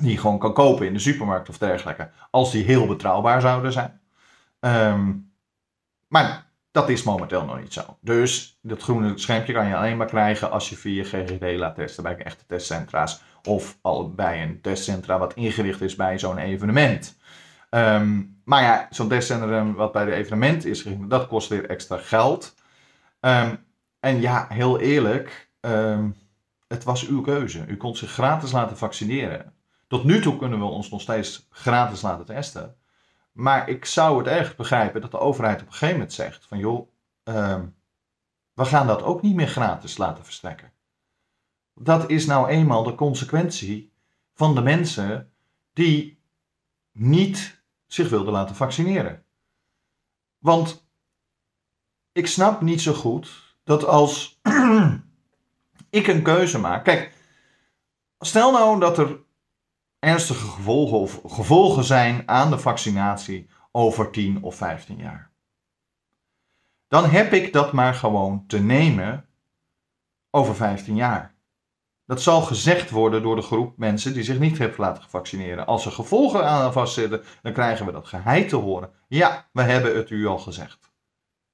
die 0.00 0.10
je 0.10 0.18
gewoon 0.18 0.38
kan 0.38 0.52
kopen 0.52 0.86
in 0.86 0.92
de 0.92 0.98
supermarkt 0.98 1.48
of 1.48 1.58
dergelijke, 1.58 2.10
als 2.30 2.50
die 2.50 2.64
heel 2.64 2.86
betrouwbaar 2.86 3.40
zouden 3.40 3.72
zijn. 3.72 4.00
Um, 4.60 5.32
maar 6.06 6.47
dat 6.70 6.88
is 6.88 7.02
momenteel 7.02 7.44
nog 7.44 7.60
niet 7.60 7.72
zo. 7.72 7.96
Dus 8.00 8.58
dat 8.62 8.82
groene 8.82 9.18
schermpje 9.18 9.52
kan 9.52 9.66
je 9.66 9.76
alleen 9.76 9.96
maar 9.96 10.06
krijgen 10.06 10.50
als 10.50 10.68
je 10.68 10.76
via 10.76 11.04
GGD 11.04 11.56
laat 11.56 11.74
testen 11.74 12.02
bij 12.02 12.16
echte 12.16 12.46
testcentra's. 12.46 13.22
Of 13.42 13.78
al 13.80 14.14
bij 14.14 14.42
een 14.42 14.60
testcentra 14.60 15.18
wat 15.18 15.34
ingericht 15.34 15.80
is 15.80 15.94
bij 15.94 16.18
zo'n 16.18 16.38
evenement. 16.38 17.16
Um, 17.70 18.40
maar 18.44 18.62
ja, 18.62 18.86
zo'n 18.90 19.08
testcentrum 19.08 19.74
wat 19.74 19.92
bij 19.92 20.04
de 20.04 20.12
evenement 20.12 20.64
is, 20.64 20.84
dat 20.98 21.26
kost 21.26 21.48
weer 21.48 21.70
extra 21.70 21.96
geld. 21.96 22.54
Um, 23.20 23.64
en 24.00 24.20
ja, 24.20 24.46
heel 24.48 24.80
eerlijk, 24.80 25.50
um, 25.60 26.16
het 26.68 26.84
was 26.84 27.06
uw 27.06 27.20
keuze. 27.20 27.64
U 27.66 27.76
kon 27.76 27.96
zich 27.96 28.10
gratis 28.10 28.52
laten 28.52 28.76
vaccineren. 28.76 29.52
Tot 29.86 30.04
nu 30.04 30.20
toe 30.20 30.36
kunnen 30.36 30.58
we 30.58 30.64
ons 30.64 30.90
nog 30.90 31.00
steeds 31.00 31.46
gratis 31.50 32.02
laten 32.02 32.24
testen. 32.24 32.76
Maar 33.38 33.68
ik 33.68 33.84
zou 33.84 34.18
het 34.18 34.26
echt 34.26 34.56
begrijpen 34.56 35.00
dat 35.00 35.10
de 35.10 35.18
overheid 35.18 35.60
op 35.60 35.66
een 35.66 35.72
gegeven 35.72 35.94
moment 35.94 36.12
zegt: 36.12 36.46
van 36.46 36.58
joh, 36.58 36.88
uh, 37.24 37.60
we 38.52 38.64
gaan 38.64 38.86
dat 38.86 39.02
ook 39.02 39.22
niet 39.22 39.34
meer 39.34 39.48
gratis 39.48 39.98
laten 39.98 40.24
verstrekken. 40.24 40.72
Dat 41.74 42.10
is 42.10 42.26
nou 42.26 42.48
eenmaal 42.48 42.82
de 42.82 42.94
consequentie 42.94 43.92
van 44.34 44.54
de 44.54 44.60
mensen 44.60 45.32
die 45.72 46.20
niet 46.92 47.62
zich 47.86 48.08
wilden 48.08 48.32
laten 48.32 48.56
vaccineren. 48.56 49.24
Want 50.38 50.88
ik 52.12 52.26
snap 52.26 52.60
niet 52.60 52.80
zo 52.80 52.92
goed 52.92 53.56
dat 53.64 53.84
als 53.84 54.40
ik 55.90 56.06
een 56.06 56.22
keuze 56.22 56.58
maak. 56.58 56.84
Kijk, 56.84 57.14
stel 58.18 58.52
nou 58.52 58.80
dat 58.80 58.98
er 58.98 59.18
ernstige 59.98 60.46
gevolgen 60.46 60.98
of 60.98 61.20
gevolgen 61.26 61.84
zijn 61.84 62.28
aan 62.28 62.50
de 62.50 62.58
vaccinatie 62.58 63.48
over 63.72 64.10
10 64.10 64.42
of 64.42 64.54
15 64.54 64.96
jaar. 64.96 65.30
Dan 66.88 67.04
heb 67.04 67.32
ik 67.32 67.52
dat 67.52 67.72
maar 67.72 67.94
gewoon 67.94 68.46
te 68.46 68.58
nemen 68.58 69.28
over 70.30 70.54
15 70.54 70.96
jaar. 70.96 71.36
Dat 72.04 72.22
zal 72.22 72.42
gezegd 72.42 72.90
worden 72.90 73.22
door 73.22 73.36
de 73.36 73.42
groep 73.42 73.76
mensen 73.76 74.14
die 74.14 74.22
zich 74.22 74.38
niet 74.38 74.58
hebben 74.58 74.80
laten 74.80 75.10
vaccineren. 75.10 75.66
Als 75.66 75.86
er 75.86 75.92
gevolgen 75.92 76.48
aan 76.48 76.72
vastzitten, 76.72 77.22
dan 77.42 77.52
krijgen 77.52 77.86
we 77.86 77.92
dat 77.92 78.06
geheid 78.06 78.48
te 78.48 78.56
horen. 78.56 78.90
Ja, 79.08 79.48
we 79.52 79.62
hebben 79.62 79.96
het 79.96 80.10
u 80.10 80.26
al 80.26 80.38
gezegd. 80.38 80.92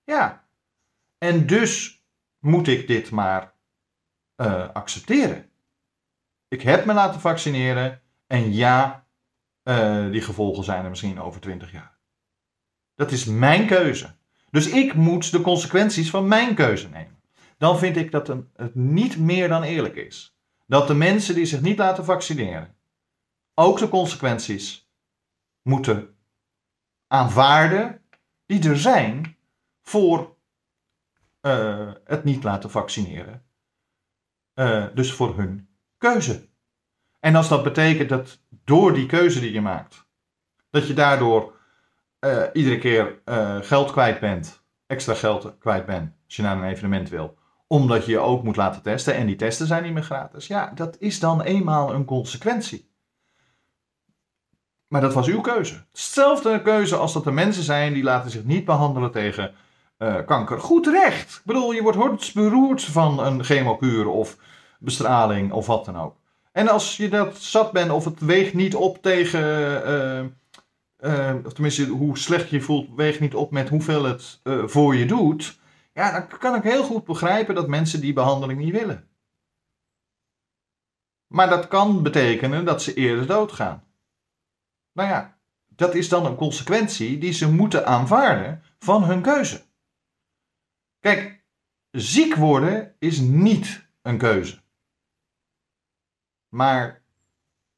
Ja. 0.05 0.47
En 1.19 1.47
dus 1.47 2.03
moet 2.39 2.69
ik 2.69 2.87
dit 2.87 3.11
maar 3.11 3.55
uh, 4.37 4.69
accepteren. 4.69 5.51
Ik 6.49 6.63
heb 6.63 6.85
me 6.85 6.93
laten 6.93 7.21
vaccineren. 7.21 8.03
En 8.27 8.53
ja, 8.53 9.07
uh, 9.65 10.11
die 10.11 10.21
gevolgen 10.21 10.65
zijn 10.65 10.85
er 10.85 10.91
misschien 10.91 11.21
over 11.21 11.41
20 11.41 11.73
jaar. 11.73 11.99
Dat 12.95 13.11
is 13.11 13.25
mijn 13.25 13.67
keuze. 13.67 14.15
Dus 14.51 14.69
ik 14.69 14.95
moet 14.95 15.31
de 15.31 15.41
consequenties 15.41 16.11
van 16.11 16.29
mijn 16.29 16.55
keuze 16.55 16.89
nemen. 16.89 17.23
Dan 17.59 17.79
vind 17.79 17.97
ik 17.97 18.11
dat 18.11 18.27
het 18.57 18.75
niet 18.75 19.19
meer 19.19 19.49
dan 19.49 19.63
eerlijk 19.63 19.95
is. 19.95 20.37
Dat 20.67 20.87
de 20.87 20.95
mensen 20.95 21.35
die 21.35 21.45
zich 21.45 21.61
niet 21.61 21.79
laten 21.79 22.05
vaccineren 22.05 22.75
ook 23.55 23.79
de 23.79 23.89
consequenties 23.89 24.91
moeten 25.63 26.17
aanvaarden 27.07 28.03
die 28.47 28.69
er 28.69 28.79
zijn 28.79 29.37
voor 29.83 30.37
uh, 31.43 31.93
het 32.05 32.25
niet 32.25 32.43
laten 32.43 32.71
vaccineren. 32.71 33.47
Uh, 34.55 34.87
dus 34.95 35.13
voor 35.13 35.37
hun 35.37 35.69
keuze. 35.99 36.49
En 37.25 37.35
als 37.35 37.49
dat 37.49 37.63
betekent 37.63 38.09
dat 38.09 38.39
door 38.65 38.93
die 38.95 39.07
keuze 39.07 39.41
die 39.41 39.53
je 39.53 39.61
maakt, 39.61 40.07
dat 40.71 40.87
je 40.87 40.95
daardoor 40.95 41.53
uh, 42.21 42.43
iedere 42.53 42.79
keer 42.79 43.21
uh, 43.25 43.57
geld 43.61 43.91
kwijt 43.91 44.21
bent, 44.21 44.63
extra 44.87 45.15
geld 45.15 45.55
kwijt 45.59 45.87
bent, 45.87 46.13
als 46.25 46.37
je 46.37 46.43
naar 46.43 46.57
een 46.57 46.71
evenement 46.71 47.09
wil, 47.09 47.39
omdat 47.67 48.05
je 48.05 48.11
je 48.11 48.19
ook 48.19 48.43
moet 48.43 48.57
laten 48.57 48.83
testen 48.83 49.15
en 49.15 49.27
die 49.27 49.37
testen 49.37 49.67
zijn 49.67 49.83
niet 49.83 49.93
meer 49.93 50.03
gratis. 50.03 50.47
Ja, 50.47 50.73
dat 50.75 50.97
is 50.99 51.21
dan 51.21 51.41
eenmaal 51.41 51.95
een 51.95 52.05
consequentie. 52.05 52.91
Maar 54.89 55.01
dat 55.01 55.15
was 55.15 55.27
uw 55.27 55.41
keuze. 55.41 55.85
Hetzelfde 55.91 56.63
keuze 56.63 56.97
als 56.97 57.13
dat 57.13 57.27
er 57.27 57.35
mensen 57.35 57.63
zijn 57.63 57.93
die 57.93 58.03
laten 58.03 58.31
zich 58.31 58.45
niet 58.45 58.65
behandelen 58.65 59.11
tegen 59.11 59.55
uh, 59.99 60.17
kanker. 60.27 60.61
Goed 60.61 60.87
recht. 60.87 61.37
Ik 61.37 61.45
bedoel, 61.45 61.73
je 61.73 61.83
wordt 61.83 62.35
beroerd 62.35 62.85
van 62.85 63.19
een 63.19 63.45
chemokuur 63.45 64.07
of 64.07 64.37
bestraling 64.79 65.53
of 65.53 65.67
wat 65.67 65.85
dan 65.85 65.97
ook. 65.97 66.23
En 66.57 66.69
als 66.69 66.97
je 66.97 67.09
dat 67.09 67.39
zat 67.39 67.73
bent 67.73 67.91
of 67.91 68.05
het 68.05 68.21
weegt 68.21 68.55
niet 68.55 68.75
op 68.75 69.03
tegen, 69.03 69.43
uh, 69.87 70.25
uh, 70.99 71.45
of 71.45 71.53
tenminste 71.53 71.87
hoe 71.87 72.19
slecht 72.19 72.51
je 72.51 72.61
voelt, 72.61 72.95
weegt 72.97 73.21
niet 73.21 73.35
op 73.35 73.51
met 73.51 73.69
hoeveel 73.69 74.05
het 74.05 74.41
voor 74.45 74.95
je 74.97 75.07
doet. 75.07 75.59
Ja, 75.93 76.13
dan 76.13 76.39
kan 76.39 76.55
ik 76.55 76.63
heel 76.63 76.85
goed 76.85 77.05
begrijpen 77.05 77.55
dat 77.55 77.69
mensen 77.69 78.01
die 78.01 78.13
behandeling 78.13 78.59
niet 78.59 78.73
willen. 78.73 79.09
Maar 81.27 81.49
dat 81.49 81.69
kan 81.69 82.03
betekenen 82.03 82.65
dat 82.65 82.83
ze 82.83 82.95
eerder 82.95 83.27
doodgaan. 83.27 83.85
Nou 84.93 85.09
ja, 85.09 85.39
dat 85.67 85.95
is 85.95 86.09
dan 86.09 86.27
een 86.27 86.37
consequentie 86.37 87.19
die 87.19 87.33
ze 87.33 87.51
moeten 87.53 87.87
aanvaarden 87.87 88.63
van 88.79 89.05
hun 89.05 89.23
keuze. 89.23 89.63
Kijk, 91.01 91.45
ziek 91.91 92.35
worden 92.35 92.95
is 92.99 93.19
niet 93.19 93.87
een 94.03 94.19
keuze. 94.19 94.64
Maar 96.55 97.03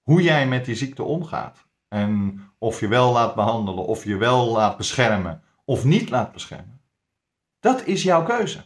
hoe 0.03 0.23
jij 0.23 0.47
met 0.47 0.65
die 0.65 0.75
ziekte 0.75 1.03
omgaat 1.03 1.67
en 1.89 2.41
of 2.59 2.81
je 2.81 2.89
wel 2.89 3.13
laat 3.13 3.35
behandelen, 3.35 3.87
of 3.87 4.05
je 4.05 4.17
wel 4.17 4.53
laat 4.53 4.77
beschermen 4.77 5.43
of 5.65 5.85
niet 5.85 6.11
laat 6.11 6.33
beschermen, 6.33 6.81
dat 7.61 7.85
is 7.85 8.03
jouw 8.03 8.25
keuze. 8.25 8.59
Ik 8.59 8.65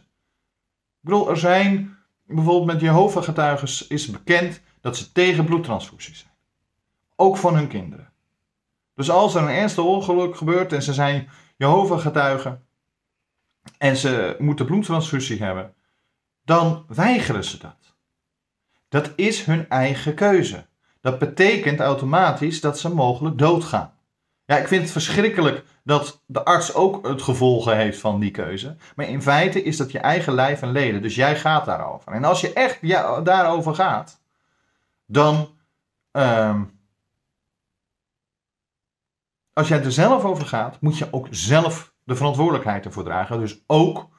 bedoel, 0.99 1.29
er 1.29 1.37
zijn 1.37 1.97
bijvoorbeeld 2.25 2.65
met 2.65 2.81
Jehovah-getuigen 2.81 3.89
is 3.89 4.11
bekend 4.11 4.61
dat 4.81 4.97
ze 4.97 5.11
tegen 5.11 5.45
bloedtransfusies 5.45 6.19
zijn. 6.19 6.33
Ook 7.15 7.37
van 7.37 7.55
hun 7.55 7.67
kinderen. 7.67 8.13
Dus 8.95 9.09
als 9.09 9.35
er 9.35 9.41
een 9.41 9.47
ernstig 9.47 9.83
ongeluk 9.83 10.37
gebeurt 10.37 10.73
en 10.73 10.81
ze 10.81 10.93
zijn 10.93 11.29
Jehovah-getuigen 11.57 12.65
en 13.77 13.97
ze 13.97 14.35
moeten 14.39 14.65
bloedtransfusie 14.65 15.43
hebben, 15.43 15.73
dan 16.43 16.85
weigeren 16.87 17.43
ze 17.43 17.57
dat. 17.57 17.90
Dat 18.91 19.11
is 19.15 19.43
hun 19.43 19.69
eigen 19.69 20.13
keuze. 20.13 20.65
Dat 21.01 21.19
betekent 21.19 21.79
automatisch 21.79 22.61
dat 22.61 22.79
ze 22.79 22.93
mogelijk 22.93 23.37
doodgaan. 23.37 23.93
Ja, 24.45 24.57
ik 24.57 24.67
vind 24.67 24.81
het 24.81 24.91
verschrikkelijk 24.91 25.63
dat 25.83 26.21
de 26.25 26.43
arts 26.43 26.73
ook 26.73 27.07
het 27.07 27.21
gevolgen 27.21 27.77
heeft 27.77 27.99
van 27.99 28.19
die 28.19 28.31
keuze. 28.31 28.75
Maar 28.95 29.07
in 29.07 29.21
feite 29.21 29.63
is 29.63 29.77
dat 29.77 29.91
je 29.91 29.99
eigen 29.99 30.33
lijf 30.33 30.61
en 30.61 30.71
leden. 30.71 31.01
Dus 31.01 31.15
jij 31.15 31.35
gaat 31.35 31.65
daarover. 31.65 32.11
En 32.11 32.23
als 32.23 32.41
je 32.41 32.53
echt 32.53 32.87
daarover 33.25 33.75
gaat, 33.75 34.21
dan. 35.05 35.49
Uh, 36.11 36.61
als 39.53 39.67
jij 39.67 39.83
er 39.83 39.91
zelf 39.91 40.23
over 40.23 40.45
gaat, 40.45 40.81
moet 40.81 40.97
je 40.97 41.07
ook 41.11 41.27
zelf 41.29 41.93
de 42.03 42.15
verantwoordelijkheid 42.15 42.85
ervoor 42.85 43.03
dragen. 43.03 43.39
Dus 43.39 43.63
ook 43.67 44.09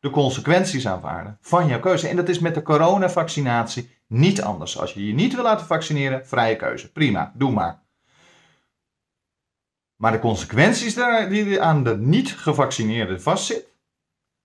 de 0.00 0.10
consequenties 0.10 0.86
aanvaarden 0.86 1.38
van 1.40 1.66
jouw 1.66 1.80
keuze. 1.80 2.08
En 2.08 2.16
dat 2.16 2.28
is 2.28 2.38
met 2.38 2.54
de 2.54 2.62
coronavaccinatie 2.62 3.98
niet 4.10 4.42
anders. 4.42 4.78
Als 4.78 4.92
je 4.92 5.06
je 5.06 5.14
niet 5.14 5.34
wil 5.34 5.42
laten 5.42 5.66
vaccineren, 5.66 6.26
vrije 6.26 6.56
keuze. 6.56 6.92
Prima, 6.92 7.32
doe 7.34 7.50
maar. 7.50 7.82
Maar 9.96 10.12
de 10.12 10.18
consequenties 10.18 10.94
die 11.28 11.62
aan 11.62 11.84
de 11.84 11.96
niet 11.96 12.36
gevaccineerde 12.36 13.20
vastzit, 13.20 13.68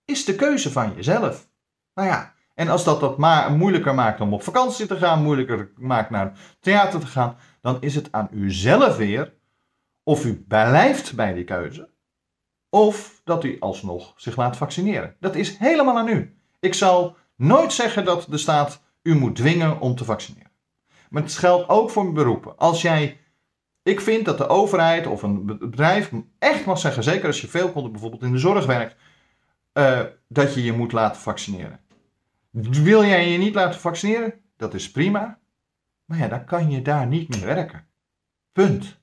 is 0.04 0.24
de 0.24 0.34
keuze 0.34 0.72
van 0.72 0.94
jezelf. 0.94 1.48
Nou 1.94 2.08
ja, 2.08 2.34
en 2.54 2.68
als 2.68 2.84
dat 2.84 3.00
dat 3.00 3.18
maar 3.18 3.52
moeilijker 3.52 3.94
maakt 3.94 4.20
om 4.20 4.34
op 4.34 4.42
vakantie 4.42 4.86
te 4.86 4.96
gaan, 4.96 5.22
moeilijker 5.22 5.72
maakt 5.76 6.10
naar 6.10 6.38
theater 6.60 7.00
te 7.00 7.06
gaan, 7.06 7.36
dan 7.60 7.80
is 7.80 7.94
het 7.94 8.12
aan 8.12 8.28
u 8.32 8.52
zelf 8.52 8.96
weer 8.96 9.34
of 10.02 10.24
u 10.24 10.44
blijft 10.48 11.14
bij 11.14 11.32
die 11.32 11.44
keuze, 11.44 11.90
of 12.68 13.20
dat 13.24 13.44
u 13.44 13.56
alsnog 13.60 14.12
zich 14.16 14.36
laat 14.36 14.56
vaccineren. 14.56 15.16
Dat 15.20 15.34
is 15.34 15.58
helemaal 15.58 15.98
aan 15.98 16.08
u. 16.08 16.38
Ik 16.60 16.74
zal 16.74 17.16
nooit 17.36 17.72
zeggen 17.72 18.04
dat 18.04 18.26
de 18.28 18.38
staat 18.38 18.82
u 19.06 19.14
moet 19.14 19.36
dwingen 19.36 19.80
om 19.80 19.94
te 19.94 20.04
vaccineren. 20.04 20.50
Maar 21.10 21.22
het 21.22 21.36
geldt 21.36 21.68
ook 21.68 21.90
voor 21.90 22.12
beroepen. 22.12 22.58
Als 22.58 22.82
jij, 22.82 23.20
ik 23.82 24.00
vind 24.00 24.24
dat 24.24 24.38
de 24.38 24.48
overheid 24.48 25.06
of 25.06 25.22
een 25.22 25.46
bedrijf 25.46 26.12
echt 26.38 26.64
mag 26.64 26.78
zeggen, 26.78 27.02
zeker 27.02 27.26
als 27.26 27.40
je 27.40 27.48
veel 27.48 27.72
komt, 27.72 27.90
bijvoorbeeld 27.92 28.22
in 28.22 28.32
de 28.32 28.38
zorg 28.38 28.66
werkt, 28.66 28.96
uh, 29.72 30.00
dat 30.28 30.54
je 30.54 30.64
je 30.64 30.72
moet 30.72 30.92
laten 30.92 31.20
vaccineren. 31.20 31.80
Wil 32.50 33.04
jij 33.04 33.30
je 33.30 33.38
niet 33.38 33.54
laten 33.54 33.80
vaccineren? 33.80 34.34
Dat 34.56 34.74
is 34.74 34.90
prima. 34.90 35.38
Maar 36.04 36.18
ja, 36.18 36.28
dan 36.28 36.44
kan 36.44 36.70
je 36.70 36.82
daar 36.82 37.06
niet 37.06 37.28
meer 37.28 37.46
werken. 37.46 37.86
Punt. 38.52 39.00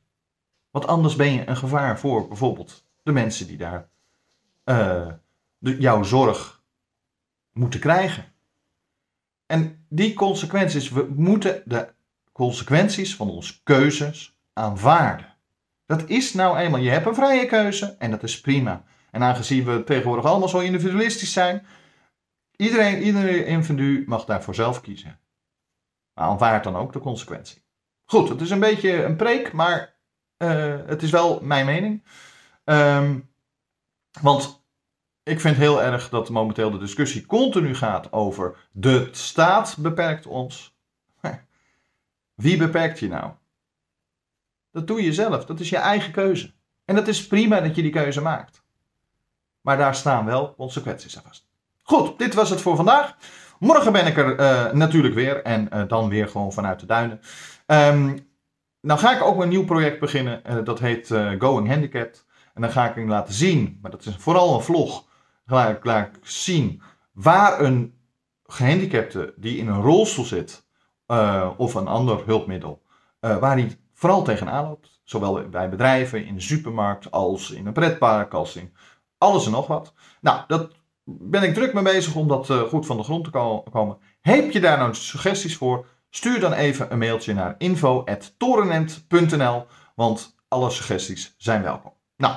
Want 0.71 0.87
anders 0.87 1.15
ben 1.15 1.33
je 1.33 1.47
een 1.47 1.57
gevaar 1.57 1.99
voor 1.99 2.27
bijvoorbeeld 2.27 2.85
de 3.03 3.11
mensen 3.11 3.47
die 3.47 3.57
daar 3.57 3.89
de, 4.63 5.77
jouw 5.79 6.03
zorg 6.03 6.63
moeten 7.51 7.79
krijgen. 7.79 8.32
En 9.45 9.85
die 9.89 10.13
consequenties, 10.13 10.89
we 10.89 11.13
moeten 11.15 11.61
de 11.65 11.93
consequenties 12.31 13.15
van 13.15 13.29
onze 13.29 13.63
keuzes 13.63 14.37
aanvaarden. 14.53 15.35
Dat 15.85 16.09
is 16.09 16.33
nou 16.33 16.57
eenmaal, 16.57 16.79
je 16.79 16.89
hebt 16.89 17.05
een 17.05 17.15
vrije 17.15 17.45
keuze 17.45 17.95
en 17.99 18.11
dat 18.11 18.23
is 18.23 18.41
prima. 18.41 18.83
En 19.11 19.23
aangezien 19.23 19.65
we 19.65 19.83
tegenwoordig 19.83 20.25
allemaal 20.25 20.49
zo 20.49 20.59
individualistisch 20.59 21.33
zijn, 21.33 21.65
iedereen, 22.55 23.01
iedere 23.01 23.45
individu 23.45 24.03
mag 24.07 24.25
daarvoor 24.25 24.55
zelf 24.55 24.81
kiezen. 24.81 25.19
Maar 26.13 26.25
aanvaard 26.25 26.63
dan 26.63 26.75
ook 26.75 26.93
de 26.93 26.99
consequentie. 26.99 27.63
Goed, 28.05 28.29
het 28.29 28.41
is 28.41 28.49
een 28.49 28.59
beetje 28.59 29.03
een 29.03 29.15
preek, 29.15 29.51
maar 29.51 29.95
uh, 30.37 30.75
het 30.85 31.03
is 31.03 31.09
wel 31.09 31.39
mijn 31.41 31.65
mening. 31.65 32.03
Um, 32.65 33.31
want 34.21 34.62
ik 35.23 35.39
vind 35.39 35.55
heel 35.55 35.81
erg 35.81 36.09
dat 36.09 36.29
momenteel 36.29 36.71
de 36.71 36.77
discussie 36.77 37.25
continu 37.25 37.75
gaat 37.75 38.11
over 38.11 38.55
de 38.71 39.07
staat 39.11 39.75
beperkt 39.79 40.25
ons. 40.25 40.75
Wie 42.35 42.57
beperkt 42.57 42.99
je 42.99 43.07
nou? 43.07 43.31
Dat 44.71 44.87
doe 44.87 45.03
je 45.03 45.13
zelf, 45.13 45.45
dat 45.45 45.59
is 45.59 45.69
je 45.69 45.77
eigen 45.77 46.11
keuze. 46.11 46.53
En 46.85 46.95
dat 46.95 47.07
is 47.07 47.27
prima 47.27 47.61
dat 47.61 47.75
je 47.75 47.81
die 47.81 47.91
keuze 47.91 48.21
maakt. 48.21 48.63
Maar 49.61 49.77
daar 49.77 49.95
staan 49.95 50.25
wel 50.25 50.55
consequenties 50.55 51.17
aan 51.17 51.23
vast. 51.27 51.47
Goed, 51.81 52.19
dit 52.19 52.33
was 52.33 52.49
het 52.49 52.61
voor 52.61 52.75
vandaag. 52.75 53.15
Morgen 53.59 53.91
ben 53.91 54.05
ik 54.05 54.17
er 54.17 54.39
uh, 54.39 54.71
natuurlijk 54.71 55.13
weer 55.13 55.43
en 55.43 55.69
uh, 55.73 55.83
dan 55.87 56.09
weer 56.09 56.27
gewoon 56.27 56.53
vanuit 56.53 56.79
de 56.79 56.85
duinen. 56.85 57.19
Um, 57.67 58.27
nou 58.81 58.99
ga 58.99 59.15
ik 59.15 59.23
ook 59.23 59.41
een 59.41 59.49
nieuw 59.49 59.65
project 59.65 59.99
beginnen. 59.99 60.41
Uh, 60.49 60.63
dat 60.63 60.79
heet 60.79 61.07
Going 61.37 61.67
Handicapped. 61.67 62.25
En 62.53 62.61
dan 62.61 62.71
ga 62.71 62.89
ik 62.89 62.95
hem 62.95 63.09
laten 63.09 63.33
zien, 63.33 63.79
maar 63.81 63.91
dat 63.91 64.05
is 64.05 64.15
vooral 64.15 64.55
een 64.55 64.61
vlog. 64.61 65.05
Ik 65.47 66.09
zien 66.21 66.81
waar 67.11 67.59
een 67.59 67.97
gehandicapte 68.43 69.33
die 69.37 69.57
in 69.57 69.67
een 69.67 69.81
rolstoel 69.81 70.25
zit 70.25 70.65
of 71.57 71.73
een 71.73 71.87
ander 71.87 72.25
hulpmiddel, 72.25 72.81
waar 73.19 73.57
hij 73.57 73.77
vooral 73.93 74.23
tegenaan 74.23 74.65
loopt. 74.65 75.01
Zowel 75.03 75.49
bij 75.49 75.69
bedrijven, 75.69 76.25
in 76.25 76.35
de 76.35 76.41
supermarkt, 76.41 77.11
als 77.11 77.51
in 77.51 77.67
een 77.67 77.73
pretpark, 77.73 78.33
als 78.33 78.55
in 78.55 78.73
alles 79.17 79.45
en 79.45 79.51
nog 79.51 79.67
wat. 79.67 79.93
Nou, 80.21 80.41
dat 80.47 80.71
ben 81.03 81.43
ik 81.43 81.53
druk 81.53 81.73
mee 81.73 81.83
bezig 81.83 82.15
om 82.15 82.27
dat 82.27 82.49
uh, 82.49 82.61
goed 82.61 82.85
van 82.85 82.97
de 82.97 83.03
grond 83.03 83.23
te 83.23 83.29
komen. 83.71 83.97
Heb 84.21 84.51
je 84.51 84.59
daar 84.59 84.77
nou 84.77 84.95
suggesties 84.95 85.57
voor? 85.57 85.85
Stuur 86.09 86.39
dan 86.39 86.53
even 86.53 86.91
een 86.91 86.97
mailtje 86.97 87.33
naar 87.33 87.55
info.torenent.nl, 87.57 89.65
want 89.95 90.35
alle 90.47 90.69
suggesties 90.69 91.33
zijn 91.37 91.61
welkom. 91.61 91.93
Nou, 92.17 92.35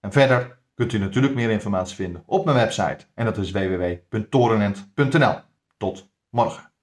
en 0.00 0.12
verder 0.12 0.55
kunt 0.76 0.92
u 0.92 0.98
natuurlijk 0.98 1.34
meer 1.34 1.50
informatie 1.50 1.96
vinden 1.96 2.22
op 2.26 2.44
mijn 2.44 2.56
website 2.56 2.98
en 3.14 3.24
dat 3.24 3.36
is 3.36 3.50
www.torenent.nl. 3.50 5.34
Tot 5.76 6.10
morgen. 6.30 6.74